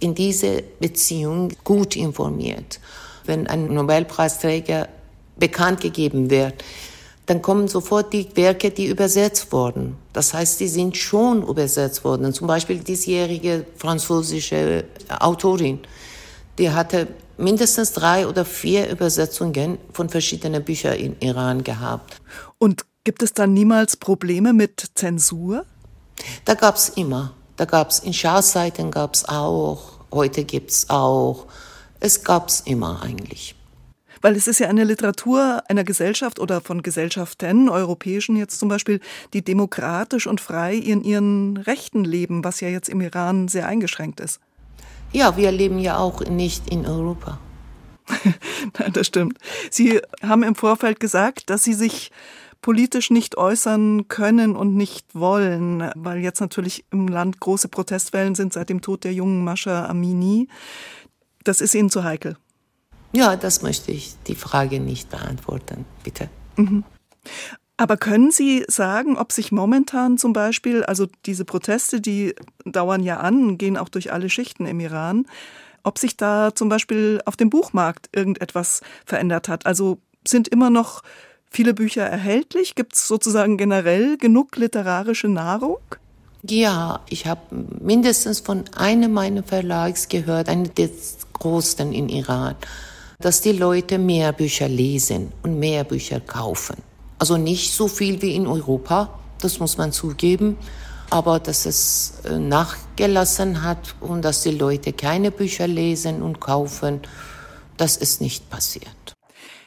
in 0.00 0.14
diese 0.14 0.62
Beziehung 0.80 1.52
gut 1.62 1.94
informiert. 1.94 2.80
Wenn 3.24 3.46
ein 3.46 3.72
Nobelpreisträger 3.72 4.88
bekannt 5.36 5.80
gegeben 5.80 6.30
wird, 6.30 6.64
dann 7.28 7.42
kommen 7.42 7.68
sofort 7.68 8.14
die 8.14 8.26
Werke, 8.36 8.70
die 8.70 8.86
übersetzt 8.86 9.52
wurden. 9.52 9.96
Das 10.14 10.32
heißt, 10.32 10.60
die 10.60 10.68
sind 10.68 10.96
schon 10.96 11.46
übersetzt 11.46 12.02
worden. 12.02 12.32
Zum 12.32 12.46
Beispiel 12.46 12.78
diesjährige 12.78 13.66
französische 13.76 14.84
Autorin, 15.20 15.80
die 16.56 16.70
hatte 16.70 17.06
mindestens 17.36 17.92
drei 17.92 18.26
oder 18.26 18.46
vier 18.46 18.88
Übersetzungen 18.88 19.76
von 19.92 20.08
verschiedenen 20.08 20.64
Büchern 20.64 20.94
in 20.94 21.16
Iran 21.20 21.62
gehabt. 21.62 22.16
Und 22.56 22.86
gibt 23.04 23.22
es 23.22 23.34
dann 23.34 23.52
niemals 23.52 23.98
Probleme 23.98 24.54
mit 24.54 24.86
Zensur? 24.94 25.66
Da 26.46 26.54
gab 26.54 26.76
es 26.76 26.88
immer. 26.88 27.34
Da 27.56 27.66
gab 27.66 27.90
es 27.90 27.98
in 27.98 28.14
Schahzeiten 28.14 28.90
gab 28.90 29.14
es 29.14 29.28
auch, 29.28 29.98
heute 30.10 30.44
gibt 30.44 30.70
es 30.70 30.88
auch. 30.88 31.46
Es 32.00 32.24
gab 32.24 32.48
es 32.48 32.60
immer 32.60 33.02
eigentlich. 33.02 33.54
Weil 34.20 34.36
es 34.36 34.48
ist 34.48 34.60
ja 34.60 34.68
eine 34.68 34.84
Literatur 34.84 35.62
einer 35.68 35.84
Gesellschaft 35.84 36.38
oder 36.38 36.60
von 36.60 36.82
Gesellschaften, 36.82 37.68
europäischen 37.68 38.36
jetzt 38.36 38.58
zum 38.58 38.68
Beispiel, 38.68 39.00
die 39.32 39.42
demokratisch 39.42 40.26
und 40.26 40.40
frei 40.40 40.74
in 40.74 41.02
ihren 41.02 41.56
Rechten 41.56 42.04
leben, 42.04 42.44
was 42.44 42.60
ja 42.60 42.68
jetzt 42.68 42.88
im 42.88 43.00
Iran 43.00 43.48
sehr 43.48 43.66
eingeschränkt 43.66 44.20
ist. 44.20 44.40
Ja, 45.12 45.36
wir 45.36 45.50
leben 45.52 45.78
ja 45.78 45.96
auch 45.96 46.20
nicht 46.20 46.70
in 46.70 46.86
Europa. 46.86 47.38
Nein, 48.78 48.92
das 48.92 49.06
stimmt. 49.06 49.38
Sie 49.70 50.00
haben 50.22 50.42
im 50.42 50.54
Vorfeld 50.54 51.00
gesagt, 51.00 51.50
dass 51.50 51.64
Sie 51.64 51.74
sich 51.74 52.10
politisch 52.60 53.10
nicht 53.10 53.38
äußern 53.38 54.08
können 54.08 54.56
und 54.56 54.74
nicht 54.74 55.14
wollen, 55.14 55.90
weil 55.94 56.18
jetzt 56.18 56.40
natürlich 56.40 56.84
im 56.90 57.08
Land 57.08 57.40
große 57.40 57.68
Protestwellen 57.68 58.34
sind 58.34 58.52
seit 58.52 58.68
dem 58.68 58.80
Tod 58.80 59.04
der 59.04 59.12
jungen 59.12 59.44
Mascha 59.44 59.86
Amini. 59.86 60.48
Das 61.44 61.60
ist 61.60 61.74
Ihnen 61.74 61.90
zu 61.90 62.04
heikel. 62.04 62.36
Ja, 63.12 63.36
das 63.36 63.62
möchte 63.62 63.90
ich 63.90 64.14
die 64.26 64.34
Frage 64.34 64.80
nicht 64.80 65.10
beantworten, 65.10 65.84
bitte. 66.04 66.28
Mhm. 66.56 66.84
Aber 67.76 67.96
können 67.96 68.32
Sie 68.32 68.64
sagen, 68.66 69.16
ob 69.16 69.30
sich 69.30 69.52
momentan 69.52 70.18
zum 70.18 70.32
Beispiel, 70.32 70.82
also 70.82 71.06
diese 71.26 71.44
Proteste, 71.44 72.00
die 72.00 72.34
dauern 72.64 73.04
ja 73.04 73.18
an, 73.18 73.56
gehen 73.56 73.76
auch 73.76 73.88
durch 73.88 74.12
alle 74.12 74.28
Schichten 74.28 74.66
im 74.66 74.80
Iran, 74.80 75.26
ob 75.84 75.98
sich 75.98 76.16
da 76.16 76.54
zum 76.54 76.68
Beispiel 76.68 77.20
auf 77.24 77.36
dem 77.36 77.50
Buchmarkt 77.50 78.08
irgendetwas 78.12 78.80
verändert 79.06 79.48
hat? 79.48 79.64
Also 79.64 79.98
sind 80.26 80.48
immer 80.48 80.70
noch 80.70 81.02
viele 81.50 81.72
Bücher 81.72 82.02
erhältlich? 82.02 82.74
Gibt 82.74 82.94
es 82.94 83.06
sozusagen 83.06 83.56
generell 83.56 84.18
genug 84.18 84.56
literarische 84.56 85.28
Nahrung? 85.28 85.78
Ja, 86.42 87.00
ich 87.08 87.26
habe 87.26 87.40
mindestens 87.80 88.40
von 88.40 88.64
einem 88.76 89.12
meiner 89.12 89.44
Verlags 89.44 90.08
gehört, 90.08 90.48
einem 90.48 90.74
der 90.74 90.90
größten 91.32 91.92
in 91.92 92.08
Iran 92.08 92.56
dass 93.20 93.40
die 93.40 93.52
Leute 93.52 93.98
mehr 93.98 94.32
Bücher 94.32 94.68
lesen 94.68 95.32
und 95.42 95.58
mehr 95.58 95.84
Bücher 95.84 96.20
kaufen. 96.20 96.76
Also 97.18 97.36
nicht 97.36 97.72
so 97.72 97.88
viel 97.88 98.22
wie 98.22 98.34
in 98.34 98.46
Europa, 98.46 99.18
das 99.40 99.58
muss 99.58 99.76
man 99.76 99.92
zugeben, 99.92 100.56
aber 101.10 101.40
dass 101.40 101.66
es 101.66 102.20
äh, 102.24 102.38
nachgelassen 102.38 103.62
hat 103.62 103.96
und 104.00 104.22
dass 104.22 104.42
die 104.42 104.52
Leute 104.52 104.92
keine 104.92 105.30
Bücher 105.30 105.66
lesen 105.66 106.22
und 106.22 106.40
kaufen, 106.40 107.00
das 107.76 107.96
ist 107.96 108.20
nicht 108.20 108.48
passiert. 108.50 109.14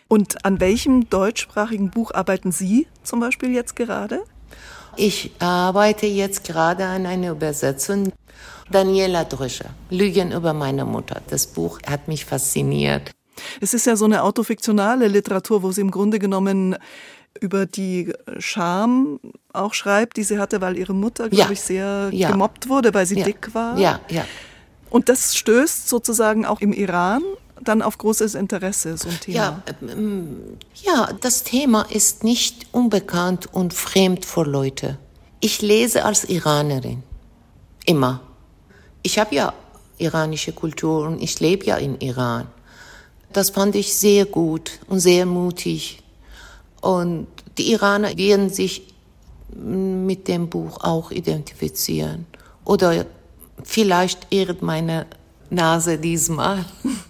Und 0.07 0.45
an 0.45 0.59
welchem 0.59 1.09
deutschsprachigen 1.09 1.89
Buch 1.89 2.13
arbeiten 2.13 2.51
Sie 2.51 2.87
zum 3.03 3.19
Beispiel 3.19 3.51
jetzt 3.53 3.75
gerade? 3.75 4.21
Ich 4.97 5.31
arbeite 5.39 6.05
jetzt 6.05 6.43
gerade 6.43 6.85
an 6.85 7.05
einer 7.05 7.31
Übersetzung. 7.31 8.11
Daniela 8.69 9.25
Dröscher, 9.25 9.69
Lügen 9.89 10.31
über 10.31 10.53
meine 10.53 10.85
Mutter. 10.85 11.21
Das 11.29 11.47
Buch 11.47 11.79
hat 11.87 12.07
mich 12.07 12.25
fasziniert. 12.25 13.11
Es 13.59 13.73
ist 13.73 13.85
ja 13.85 13.95
so 13.95 14.05
eine 14.05 14.23
autofiktionale 14.23 15.07
Literatur, 15.07 15.63
wo 15.63 15.71
sie 15.71 15.81
im 15.81 15.91
Grunde 15.91 16.19
genommen 16.19 16.77
über 17.39 17.65
die 17.65 18.13
Scham 18.39 19.19
auch 19.53 19.73
schreibt, 19.73 20.17
die 20.17 20.23
sie 20.23 20.37
hatte, 20.37 20.61
weil 20.61 20.77
ihre 20.77 20.93
Mutter, 20.93 21.29
glaube 21.29 21.45
ja. 21.45 21.51
ich, 21.51 21.61
sehr 21.61 22.09
ja. 22.11 22.31
gemobbt 22.31 22.69
wurde, 22.69 22.93
weil 22.93 23.05
sie 23.05 23.17
ja. 23.19 23.25
dick 23.25 23.53
war. 23.53 23.77
Ja, 23.77 23.99
ja. 24.09 24.25
Und 24.89 25.07
das 25.07 25.35
stößt 25.35 25.87
sozusagen 25.87 26.45
auch 26.45 26.59
im 26.59 26.73
Iran 26.73 27.23
dann 27.63 27.81
auf 27.81 27.97
großes 27.97 28.35
Interesse, 28.35 28.97
so 28.97 29.09
ein 29.09 29.19
Thema. 29.19 29.37
Ja, 29.37 29.63
ähm, 29.81 30.57
ja, 30.83 31.09
das 31.21 31.43
Thema 31.43 31.83
ist 31.83 32.23
nicht 32.23 32.67
unbekannt 32.71 33.49
und 33.51 33.73
fremd 33.73 34.25
für 34.25 34.43
Leute. 34.43 34.97
Ich 35.39 35.61
lese 35.61 36.03
als 36.05 36.25
Iranerin. 36.25 37.03
Immer. 37.85 38.21
Ich 39.03 39.19
habe 39.19 39.33
ja 39.35 39.53
iranische 39.97 40.51
Kultur 40.53 41.07
und 41.07 41.21
ich 41.21 41.39
lebe 41.39 41.65
ja 41.65 41.77
in 41.77 41.99
Iran. 41.99 42.47
Das 43.33 43.49
fand 43.49 43.75
ich 43.75 43.93
sehr 43.93 44.25
gut 44.25 44.79
und 44.87 44.99
sehr 44.99 45.25
mutig. 45.25 46.03
Und 46.81 47.27
die 47.57 47.71
Iraner 47.71 48.17
werden 48.17 48.49
sich 48.49 48.83
mit 49.55 50.27
dem 50.27 50.49
Buch 50.49 50.83
auch 50.83 51.11
identifizieren. 51.11 52.25
Oder 52.65 53.05
vielleicht 53.63 54.27
irrt 54.29 54.61
meine 54.61 55.05
Nase 55.49 55.97
diesmal. 55.97 56.65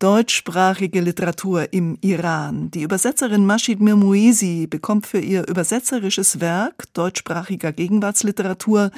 Deutschsprachige 0.00 1.00
Literatur 1.00 1.72
im 1.72 1.96
Iran. 2.00 2.70
Die 2.70 2.82
Übersetzerin 2.82 3.46
Mashid 3.46 3.80
Mirmuisi 3.80 4.66
bekommt 4.66 5.06
für 5.06 5.20
ihr 5.20 5.48
übersetzerisches 5.48 6.40
Werk 6.40 6.92
deutschsprachiger 6.92 7.72
Gegenwartsliteratur 7.72 8.90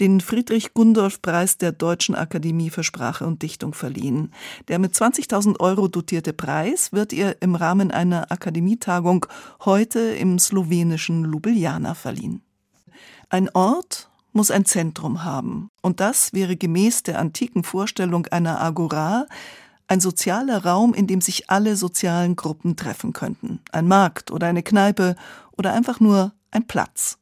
den 0.00 0.20
Friedrich-Gundolf-Preis 0.20 1.58
der 1.58 1.72
Deutschen 1.72 2.14
Akademie 2.14 2.70
für 2.70 2.84
Sprache 2.84 3.26
und 3.26 3.42
Dichtung 3.42 3.74
verliehen. 3.74 4.32
Der 4.68 4.78
mit 4.78 4.94
20.000 4.94 5.60
Euro 5.60 5.88
dotierte 5.88 6.32
Preis 6.32 6.92
wird 6.92 7.12
ihr 7.12 7.40
im 7.40 7.54
Rahmen 7.54 7.90
einer 7.90 8.30
Akademietagung 8.30 9.26
heute 9.64 10.00
im 10.00 10.38
slowenischen 10.38 11.24
Ljubljana 11.24 11.94
verliehen. 11.94 12.42
Ein 13.28 13.48
Ort 13.50 14.10
muss 14.32 14.50
ein 14.50 14.64
Zentrum 14.64 15.24
haben, 15.24 15.68
und 15.80 16.00
das 16.00 16.32
wäre 16.32 16.56
gemäß 16.56 17.04
der 17.04 17.20
antiken 17.20 17.62
Vorstellung 17.62 18.26
einer 18.26 18.60
Agora 18.60 19.26
ein 19.86 20.00
sozialer 20.00 20.64
Raum, 20.64 20.94
in 20.94 21.06
dem 21.06 21.20
sich 21.20 21.50
alle 21.50 21.76
sozialen 21.76 22.36
Gruppen 22.36 22.76
treffen 22.76 23.12
könnten, 23.12 23.60
ein 23.70 23.86
Markt 23.86 24.30
oder 24.30 24.46
eine 24.46 24.62
Kneipe 24.62 25.14
oder 25.52 25.72
einfach 25.72 26.00
nur 26.00 26.32
ein 26.50 26.66
Platz. 26.66 27.18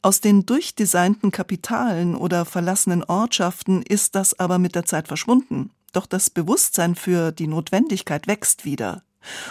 Aus 0.00 0.20
den 0.20 0.46
durchdesignten 0.46 1.32
Kapitalen 1.32 2.14
oder 2.14 2.44
verlassenen 2.44 3.02
Ortschaften 3.02 3.82
ist 3.82 4.14
das 4.14 4.38
aber 4.38 4.58
mit 4.58 4.76
der 4.76 4.84
Zeit 4.84 5.08
verschwunden. 5.08 5.70
Doch 5.92 6.06
das 6.06 6.30
Bewusstsein 6.30 6.94
für 6.94 7.32
die 7.32 7.48
Notwendigkeit 7.48 8.28
wächst 8.28 8.64
wieder. 8.64 9.02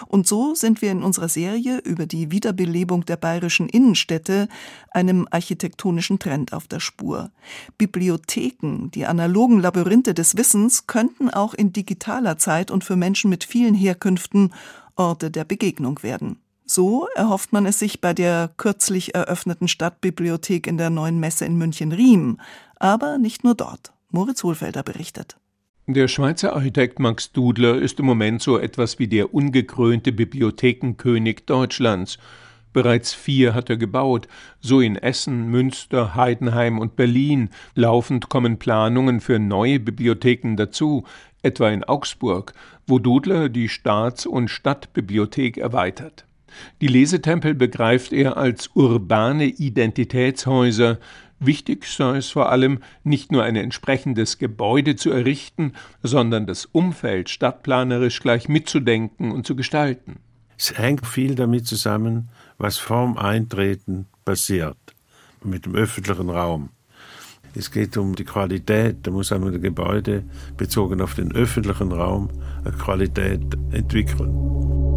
Und 0.08 0.26
so 0.26 0.56
sind 0.56 0.82
wir 0.82 0.92
in 0.92 1.04
unserer 1.04 1.28
Serie 1.28 1.80
über 1.80 2.06
die 2.06 2.32
Wiederbelebung 2.32 3.06
der 3.06 3.18
bayerischen 3.18 3.68
Innenstädte 3.68 4.48
einem 4.92 5.28
architektonischen 5.30 6.20
Trend 6.20 6.54
auf 6.54 6.68
der 6.68 6.80
Spur. 6.80 7.32
Bibliotheken, 7.78 8.90
die 8.94 9.06
analogen 9.06 9.60
Labyrinthe 9.60 10.14
des 10.14 10.38
Wissens, 10.38 10.88
könnten 10.88 11.30
auch 11.30 11.54
in 11.54 11.74
digitaler 11.74 12.38
Zeit 12.38 12.72
und 12.72 12.86
für 12.86 12.96
Menschen 12.96 13.30
mit 13.30 13.44
vielen 13.44 13.76
Herkünften 13.76 14.54
Orte 14.96 15.30
der 15.30 15.44
Begegnung 15.44 16.02
werden. 16.02 16.40
So 16.70 17.08
erhofft 17.16 17.54
man 17.54 17.66
es 17.66 17.80
sich 17.80 18.02
bei 18.02 18.14
der 18.14 18.52
kürzlich 18.58 19.16
eröffneten 19.16 19.70
Stadtbibliothek 19.70 20.68
in 20.68 20.78
der 20.78 20.90
neuen 20.90 21.18
Messe 21.18 21.46
in 21.46 21.58
München-Riem. 21.58 22.40
Aber 22.76 23.18
nicht 23.18 23.46
nur 23.46 23.56
dort. 23.56 23.94
Moritz 24.12 24.44
Hohlfelder 24.44 24.84
berichtet. 24.84 25.38
Der 25.88 26.10
Schweizer 26.10 26.54
Architekt 26.54 27.00
Max 27.00 27.32
Dudler 27.32 27.78
ist 27.78 28.02
im 28.02 28.06
Moment 28.06 28.42
so 28.42 28.58
etwas 28.58 29.00
wie 29.00 29.08
der 29.08 29.34
ungekrönte 29.34 30.12
Bibliothekenkönig 30.12 31.46
Deutschlands. 31.46 32.18
Bereits 32.74 33.14
vier 33.14 33.54
hat 33.54 33.70
er 33.70 33.78
gebaut, 33.78 34.28
so 34.60 34.82
in 34.82 34.98
Essen, 34.98 35.48
Münster, 35.48 36.16
Heidenheim 36.16 36.80
und 36.80 36.98
Berlin. 36.98 37.50
Laufend 37.76 38.28
kommen 38.28 38.60
Planungen 38.60 39.22
für 39.22 39.40
neue 39.40 39.80
Bibliotheken 39.80 40.58
dazu, 40.58 41.06
etwa 41.42 41.70
in 41.70 41.86
Augsburg, 41.86 42.54
wo 42.86 43.00
Dudler 43.00 43.48
die 43.48 43.70
Staats- 43.70 44.26
und 44.26 44.50
Stadtbibliothek 44.50 45.58
erweitert. 45.58 46.27
Die 46.82 46.88
Lesetempel 46.88 47.54
begreift 47.54 48.14
er 48.14 48.38
als 48.38 48.70
urbane 48.74 49.46
Identitätshäuser, 49.46 51.00
Wichtig 51.40 51.86
sei 51.86 52.18
es 52.18 52.30
vor 52.30 52.52
allem, 52.52 52.80
nicht 53.04 53.32
nur 53.32 53.44
ein 53.44 53.56
entsprechendes 53.56 54.40
Gebäude 54.40 54.96
zu 54.96 55.12
errichten, 55.12 55.74
sondern 56.02 56.48
das 56.48 56.66
Umfeld 56.66 57.30
stadtplanerisch 57.30 58.22
gleich 58.22 58.50
mitzudenken 58.50 59.32
und 59.32 59.46
zu 59.46 59.56
gestalten. 59.56 60.16
Es 60.58 60.76
hängt 60.76 61.06
viel 61.06 61.36
damit 61.36 61.68
zusammen, 61.68 62.30
was 62.58 62.80
vorm 62.80 63.18
Eintreten 63.18 64.08
passiert 64.26 64.78
mit 65.44 65.66
dem 65.66 65.76
öffentlichen 65.76 66.30
Raum. 66.30 66.70
Es 67.54 67.72
geht 67.72 67.96
um 67.98 68.16
die 68.16 68.26
Qualität, 68.26 68.98
da 69.04 69.12
muss 69.12 69.32
ein 69.32 69.62
Gebäude 69.62 70.24
bezogen 70.58 71.02
auf 71.02 71.14
den 71.14 71.32
öffentlichen 71.34 71.92
Raum 71.92 72.30
eine 72.66 72.76
Qualität 72.76 73.42
entwickeln. 73.72 74.97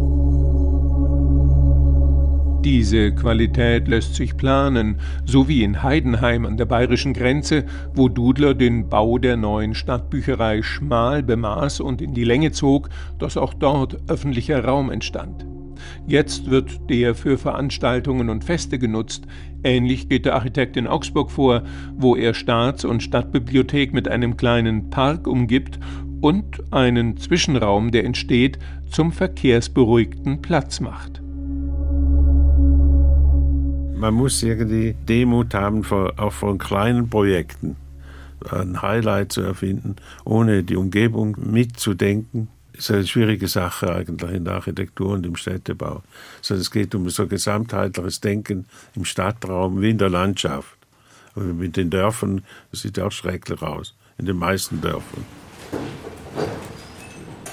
Diese 2.63 3.11
Qualität 3.11 3.87
lässt 3.87 4.13
sich 4.13 4.37
planen, 4.37 4.97
so 5.25 5.47
wie 5.47 5.63
in 5.63 5.81
Heidenheim 5.81 6.45
an 6.45 6.57
der 6.57 6.65
bayerischen 6.65 7.13
Grenze, 7.13 7.65
wo 7.95 8.07
Dudler 8.07 8.53
den 8.53 8.87
Bau 8.87 9.17
der 9.17 9.35
neuen 9.35 9.73
Stadtbücherei 9.73 10.61
schmal 10.61 11.23
bemaß 11.23 11.79
und 11.79 12.03
in 12.03 12.13
die 12.13 12.23
Länge 12.23 12.51
zog, 12.51 12.89
dass 13.17 13.35
auch 13.35 13.55
dort 13.55 13.97
öffentlicher 14.07 14.63
Raum 14.63 14.91
entstand. 14.91 15.43
Jetzt 16.05 16.51
wird 16.51 16.87
der 16.87 17.15
für 17.15 17.39
Veranstaltungen 17.39 18.29
und 18.29 18.43
Feste 18.43 18.77
genutzt. 18.77 19.25
Ähnlich 19.63 20.07
geht 20.07 20.25
der 20.25 20.35
Architekt 20.35 20.77
in 20.77 20.85
Augsburg 20.85 21.31
vor, 21.31 21.63
wo 21.95 22.15
er 22.15 22.35
Staats- 22.35 22.85
und 22.85 23.01
Stadtbibliothek 23.01 23.91
mit 23.91 24.07
einem 24.07 24.37
kleinen 24.37 24.91
Park 24.91 25.25
umgibt 25.25 25.79
und 26.21 26.61
einen 26.71 27.17
Zwischenraum, 27.17 27.89
der 27.89 28.05
entsteht, 28.05 28.59
zum 28.91 29.11
verkehrsberuhigten 29.11 30.43
Platz 30.43 30.79
macht 30.79 31.20
man 34.01 34.15
muss 34.15 34.41
irgendwie 34.41 34.95
Demut 35.07 35.53
haben, 35.53 35.83
vor, 35.83 36.13
auch 36.17 36.33
von 36.33 36.57
kleinen 36.57 37.07
Projekten 37.07 37.75
ein 38.49 38.81
Highlight 38.81 39.31
zu 39.31 39.41
erfinden, 39.41 39.97
ohne 40.25 40.63
die 40.63 40.75
Umgebung 40.75 41.37
mitzudenken. 41.39 42.47
Das 42.73 42.85
ist 42.85 42.91
eine 42.91 43.05
schwierige 43.05 43.47
Sache 43.47 43.93
eigentlich 43.93 44.31
in 44.31 44.45
der 44.45 44.55
Architektur 44.55 45.11
und 45.11 45.25
im 45.27 45.35
Städtebau. 45.35 46.01
Also 46.39 46.55
es 46.55 46.71
geht 46.71 46.95
um 46.95 47.07
so 47.11 47.27
gesamtheitliches 47.27 48.19
Denken 48.21 48.65
im 48.95 49.05
Stadtraum 49.05 49.79
wie 49.81 49.91
in 49.91 49.99
der 49.99 50.09
Landschaft. 50.09 50.75
Und 51.35 51.59
mit 51.59 51.77
den 51.77 51.91
Dörfern, 51.91 52.43
das 52.71 52.81
sieht 52.81 52.99
auch 52.99 53.11
schrecklich 53.11 53.61
aus, 53.61 53.95
in 54.17 54.25
den 54.25 54.37
meisten 54.37 54.81
Dörfern. 54.81 55.23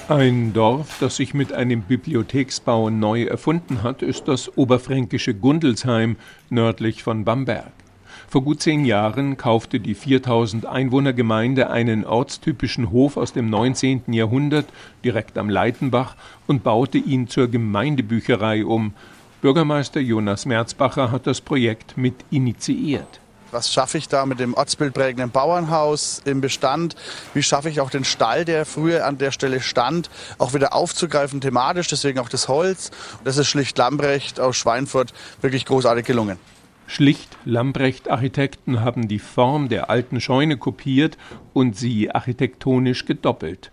Ein 0.09 0.53
Dorf, 0.53 0.97
das 0.99 1.17
sich 1.17 1.35
mit 1.35 1.53
einem 1.53 1.83
Bibliotheksbau 1.83 2.89
neu 2.89 3.25
erfunden 3.25 3.83
hat, 3.83 4.01
ist 4.01 4.27
das 4.27 4.57
oberfränkische 4.57 5.35
Gundelsheim 5.35 6.15
nördlich 6.49 7.03
von 7.03 7.25
Bamberg. 7.25 7.71
Vor 8.27 8.41
gut 8.43 8.59
zehn 8.59 8.85
Jahren 8.85 9.37
kaufte 9.37 9.79
die 9.79 9.93
4000 9.93 10.65
Einwohnergemeinde 10.65 11.69
einen 11.69 12.05
ortstypischen 12.05 12.89
Hof 12.89 13.17
aus 13.17 13.33
dem 13.33 13.51
19. 13.51 14.11
Jahrhundert 14.11 14.65
direkt 15.03 15.37
am 15.37 15.47
Leitenbach 15.47 16.15
und 16.47 16.63
baute 16.63 16.97
ihn 16.97 17.27
zur 17.27 17.47
Gemeindebücherei 17.47 18.65
um. 18.65 18.95
Bürgermeister 19.43 19.99
Jonas 19.99 20.47
Merzbacher 20.47 21.11
hat 21.11 21.27
das 21.27 21.39
Projekt 21.39 21.97
mit 21.97 22.15
initiiert. 22.31 23.19
Was 23.51 23.73
schaffe 23.73 23.97
ich 23.97 24.07
da 24.07 24.27
mit 24.27 24.39
dem 24.39 24.53
ortsbildprägenden 24.53 25.31
Bauernhaus 25.31 26.21
im 26.25 26.39
Bestand? 26.39 26.95
Wie 27.33 27.41
schaffe 27.41 27.69
ich 27.69 27.81
auch 27.81 27.89
den 27.89 28.05
Stall, 28.05 28.45
der 28.45 28.63
früher 28.65 29.07
an 29.07 29.17
der 29.17 29.31
Stelle 29.31 29.59
stand, 29.59 30.11
auch 30.37 30.53
wieder 30.53 30.73
aufzugreifen 30.73 31.41
thematisch, 31.41 31.87
deswegen 31.87 32.19
auch 32.19 32.29
das 32.29 32.47
Holz. 32.47 32.91
Das 33.23 33.37
ist 33.37 33.47
schlicht 33.47 33.77
Lambrecht 33.77 34.39
aus 34.39 34.55
Schweinfurt 34.55 35.13
wirklich 35.41 35.65
großartig 35.65 36.05
gelungen. 36.05 36.37
Schlicht 36.85 37.29
Lambrecht 37.43 38.09
Architekten 38.09 38.81
haben 38.81 39.07
die 39.07 39.19
Form 39.19 39.67
der 39.67 39.89
alten 39.89 40.21
Scheune 40.21 40.57
kopiert 40.57 41.17
und 41.53 41.75
sie 41.75 42.11
architektonisch 42.11 43.05
gedoppelt. 43.05 43.71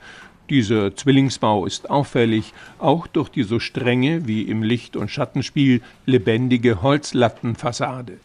Dieser 0.49 0.95
Zwillingsbau 0.95 1.67
ist 1.67 1.91
auffällig, 1.91 2.55
auch 2.79 3.07
durch 3.07 3.29
die 3.29 3.43
so 3.43 3.59
strenge 3.59 4.27
wie 4.27 4.43
im 4.43 4.63
Licht- 4.63 4.97
und 4.97 5.11
Schattenspiel 5.11 5.83
lebendige 6.07 6.83
Holzlattenfassade. 6.83 8.19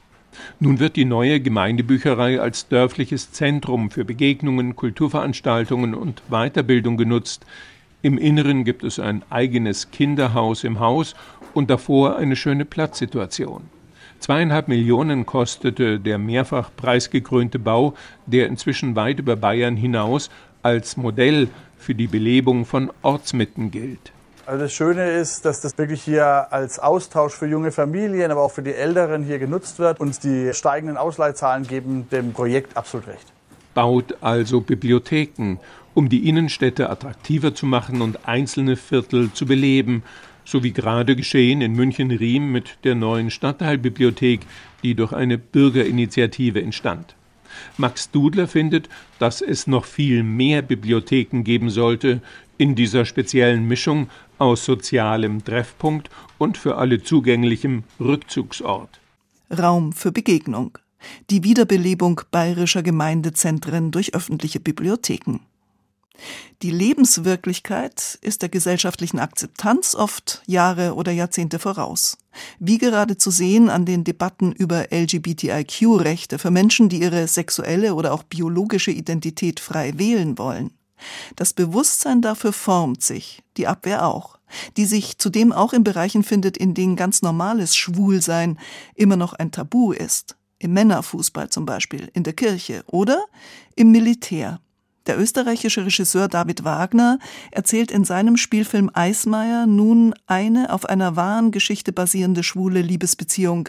Nun 0.59 0.79
wird 0.79 0.95
die 0.95 1.05
neue 1.05 1.39
Gemeindebücherei 1.39 2.39
als 2.39 2.67
dörfliches 2.67 3.31
Zentrum 3.31 3.91
für 3.91 4.05
Begegnungen, 4.05 4.75
Kulturveranstaltungen 4.75 5.93
und 5.93 6.21
Weiterbildung 6.29 6.97
genutzt. 6.97 7.45
Im 8.01 8.17
Inneren 8.17 8.63
gibt 8.63 8.83
es 8.83 8.99
ein 8.99 9.23
eigenes 9.29 9.91
Kinderhaus 9.91 10.63
im 10.63 10.79
Haus 10.79 11.15
und 11.53 11.69
davor 11.69 12.17
eine 12.17 12.35
schöne 12.35 12.65
Platzsituation. 12.65 13.63
Zweieinhalb 14.19 14.67
Millionen 14.67 15.25
kostete 15.25 15.99
der 15.99 16.17
mehrfach 16.17 16.69
preisgekrönte 16.75 17.57
Bau, 17.57 17.95
der 18.27 18.47
inzwischen 18.47 18.95
weit 18.95 19.19
über 19.19 19.35
Bayern 19.35 19.75
hinaus 19.75 20.29
als 20.61 20.95
Modell 20.95 21.47
für 21.77 21.95
die 21.95 22.07
Belebung 22.07 22.65
von 22.65 22.91
Ortsmitten 23.01 23.71
gilt. 23.71 24.11
Also 24.45 24.63
das 24.63 24.73
Schöne 24.73 25.11
ist, 25.11 25.45
dass 25.45 25.61
das 25.61 25.77
wirklich 25.77 26.01
hier 26.01 26.51
als 26.51 26.79
Austausch 26.79 27.33
für 27.33 27.47
junge 27.47 27.71
Familien, 27.71 28.31
aber 28.31 28.41
auch 28.41 28.51
für 28.51 28.63
die 28.63 28.73
Älteren 28.73 29.23
hier 29.23 29.37
genutzt 29.37 29.77
wird. 29.77 29.99
Und 29.99 30.23
die 30.23 30.51
steigenden 30.53 30.97
Ausleihzahlen 30.97 31.67
geben 31.67 32.07
dem 32.11 32.33
Projekt 32.33 32.75
absolut 32.75 33.07
recht. 33.07 33.31
Baut 33.73 34.15
also 34.21 34.59
Bibliotheken, 34.61 35.57
um 35.93 36.09
die 36.09 36.27
Innenstädte 36.27 36.89
attraktiver 36.89 37.53
zu 37.53 37.65
machen 37.65 38.01
und 38.01 38.27
einzelne 38.27 38.75
Viertel 38.77 39.31
zu 39.31 39.45
beleben, 39.45 40.03
so 40.43 40.63
wie 40.63 40.73
gerade 40.73 41.15
geschehen 41.15 41.61
in 41.61 41.73
München-Riem 41.73 42.51
mit 42.51 42.77
der 42.83 42.95
neuen 42.95 43.29
Stadtteilbibliothek, 43.29 44.41
die 44.81 44.95
durch 44.95 45.13
eine 45.13 45.37
Bürgerinitiative 45.37 46.61
entstand. 46.61 47.15
Max 47.77 48.09
Dudler 48.11 48.47
findet, 48.47 48.89
dass 49.19 49.41
es 49.41 49.67
noch 49.67 49.85
viel 49.85 50.23
mehr 50.23 50.61
Bibliotheken 50.61 51.43
geben 51.43 51.69
sollte, 51.69 52.21
in 52.57 52.75
dieser 52.75 53.05
speziellen 53.05 53.67
Mischung 53.67 54.07
aus 54.41 54.65
sozialem 54.65 55.45
Treffpunkt 55.45 56.09
und 56.39 56.57
für 56.57 56.77
alle 56.77 57.03
zugänglichem 57.03 57.83
Rückzugsort. 57.99 58.99
Raum 59.55 59.93
für 59.93 60.11
Begegnung. 60.11 60.77
Die 61.29 61.43
Wiederbelebung 61.43 62.21
bayerischer 62.31 62.83
Gemeindezentren 62.83 63.91
durch 63.91 64.15
öffentliche 64.15 64.59
Bibliotheken. 64.59 65.39
Die 66.61 66.71
Lebenswirklichkeit 66.71 68.19
ist 68.21 68.41
der 68.41 68.49
gesellschaftlichen 68.49 69.19
Akzeptanz 69.19 69.95
oft 69.95 70.43
Jahre 70.45 70.95
oder 70.95 71.11
Jahrzehnte 71.11 71.57
voraus. 71.57 72.17
Wie 72.59 72.77
gerade 72.77 73.17
zu 73.17 73.31
sehen 73.31 73.69
an 73.69 73.85
den 73.85 74.03
Debatten 74.03 74.51
über 74.51 74.87
LGBTIQ-Rechte 74.91 76.39
für 76.39 76.51
Menschen, 76.51 76.89
die 76.89 77.01
ihre 77.01 77.27
sexuelle 77.27 77.95
oder 77.95 78.13
auch 78.13 78.23
biologische 78.23 78.91
Identität 78.91 79.59
frei 79.59 79.97
wählen 79.97 80.37
wollen. 80.37 80.71
Das 81.35 81.53
Bewusstsein 81.53 82.21
dafür 82.21 82.53
formt 82.53 83.03
sich, 83.03 83.43
die 83.57 83.67
Abwehr 83.67 84.05
auch, 84.05 84.37
die 84.77 84.85
sich 84.85 85.17
zudem 85.17 85.51
auch 85.51 85.73
in 85.73 85.83
Bereichen 85.83 86.23
findet, 86.23 86.57
in 86.57 86.73
denen 86.73 86.95
ganz 86.95 87.21
normales 87.21 87.75
Schwulsein 87.75 88.59
immer 88.95 89.15
noch 89.15 89.33
ein 89.33 89.51
Tabu 89.51 89.91
ist. 89.91 90.35
Im 90.59 90.73
Männerfußball 90.73 91.49
zum 91.49 91.65
Beispiel, 91.65 92.09
in 92.13 92.23
der 92.23 92.33
Kirche 92.33 92.83
oder 92.87 93.25
im 93.75 93.91
Militär. 93.91 94.59
Der 95.07 95.19
österreichische 95.19 95.83
Regisseur 95.83 96.27
David 96.27 96.63
Wagner 96.63 97.17
erzählt 97.49 97.89
in 97.89 98.05
seinem 98.05 98.37
Spielfilm 98.37 98.91
Eismeier 98.93 99.65
nun 99.65 100.13
eine 100.27 100.71
auf 100.71 100.85
einer 100.85 101.15
wahren 101.15 101.49
Geschichte 101.49 101.91
basierende 101.91 102.43
schwule 102.43 102.81
Liebesbeziehung 102.81 103.67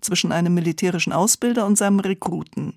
zwischen 0.00 0.32
einem 0.32 0.54
militärischen 0.54 1.12
Ausbilder 1.12 1.66
und 1.66 1.78
seinem 1.78 2.00
Rekruten. 2.00 2.74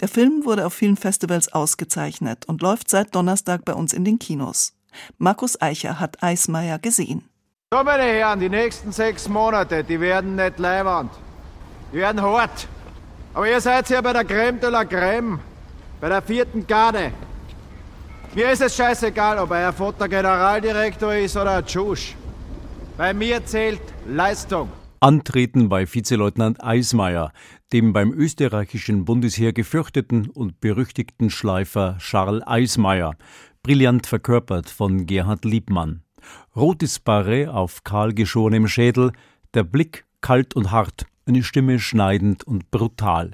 Der 0.00 0.08
Film 0.08 0.44
wurde 0.44 0.66
auf 0.66 0.74
vielen 0.74 0.96
Festivals 0.96 1.52
ausgezeichnet 1.52 2.46
und 2.46 2.62
läuft 2.62 2.90
seit 2.90 3.14
Donnerstag 3.14 3.64
bei 3.64 3.74
uns 3.74 3.92
in 3.92 4.04
den 4.04 4.18
Kinos. 4.18 4.74
Markus 5.18 5.60
Eicher 5.60 6.00
hat 6.00 6.22
Eismeier 6.22 6.78
gesehen. 6.78 7.28
So, 7.72 7.82
meine 7.82 8.02
Herren, 8.02 8.40
die 8.40 8.50
nächsten 8.50 8.92
sechs 8.92 9.28
Monate, 9.28 9.82
die 9.82 9.98
werden 9.98 10.36
nicht 10.36 10.58
leiwand. 10.58 11.10
Die 11.92 11.96
werden 11.96 12.20
hart. 12.20 12.68
Aber 13.34 13.48
ihr 13.48 13.60
seid 13.60 13.88
hier 13.88 14.02
bei 14.02 14.12
der 14.12 14.24
Creme 14.24 14.60
de 14.60 14.68
la 14.68 14.84
Creme, 14.84 15.40
bei 16.00 16.08
der 16.10 16.20
vierten 16.20 16.66
Garde. 16.66 17.12
Mir 18.34 18.50
ist 18.50 18.60
es 18.60 18.76
scheißegal, 18.76 19.38
ob 19.38 19.50
er 19.52 19.72
Vater 19.72 20.08
Generaldirektor 20.08 21.14
ist 21.14 21.36
oder 21.36 21.56
ein 21.56 21.66
Tschusch. 21.66 22.14
Bei 22.98 23.14
mir 23.14 23.44
zählt 23.44 23.80
Leistung. 24.06 24.70
Antreten 25.00 25.68
bei 25.68 25.86
Vizeleutnant 25.86 26.62
Eismeier, 26.62 27.32
dem 27.72 27.92
beim 27.92 28.12
österreichischen 28.12 29.04
Bundesheer 29.04 29.52
gefürchteten 29.52 30.28
und 30.28 30.60
berüchtigten 30.60 31.30
Schleifer 31.30 31.96
Charles 31.98 32.46
Eismeier, 32.46 33.16
brillant 33.62 34.06
verkörpert 34.06 34.68
von 34.68 35.06
Gerhard 35.06 35.44
Liebmann. 35.44 36.02
Rotes 36.54 37.00
Barret 37.00 37.48
auf 37.48 37.84
kahlgeschorenem 37.84 38.68
Schädel, 38.68 39.12
der 39.54 39.64
Blick 39.64 40.04
kalt 40.20 40.54
und 40.54 40.70
hart, 40.70 41.06
eine 41.26 41.42
Stimme 41.42 41.78
schneidend 41.78 42.44
und 42.44 42.70
brutal. 42.70 43.32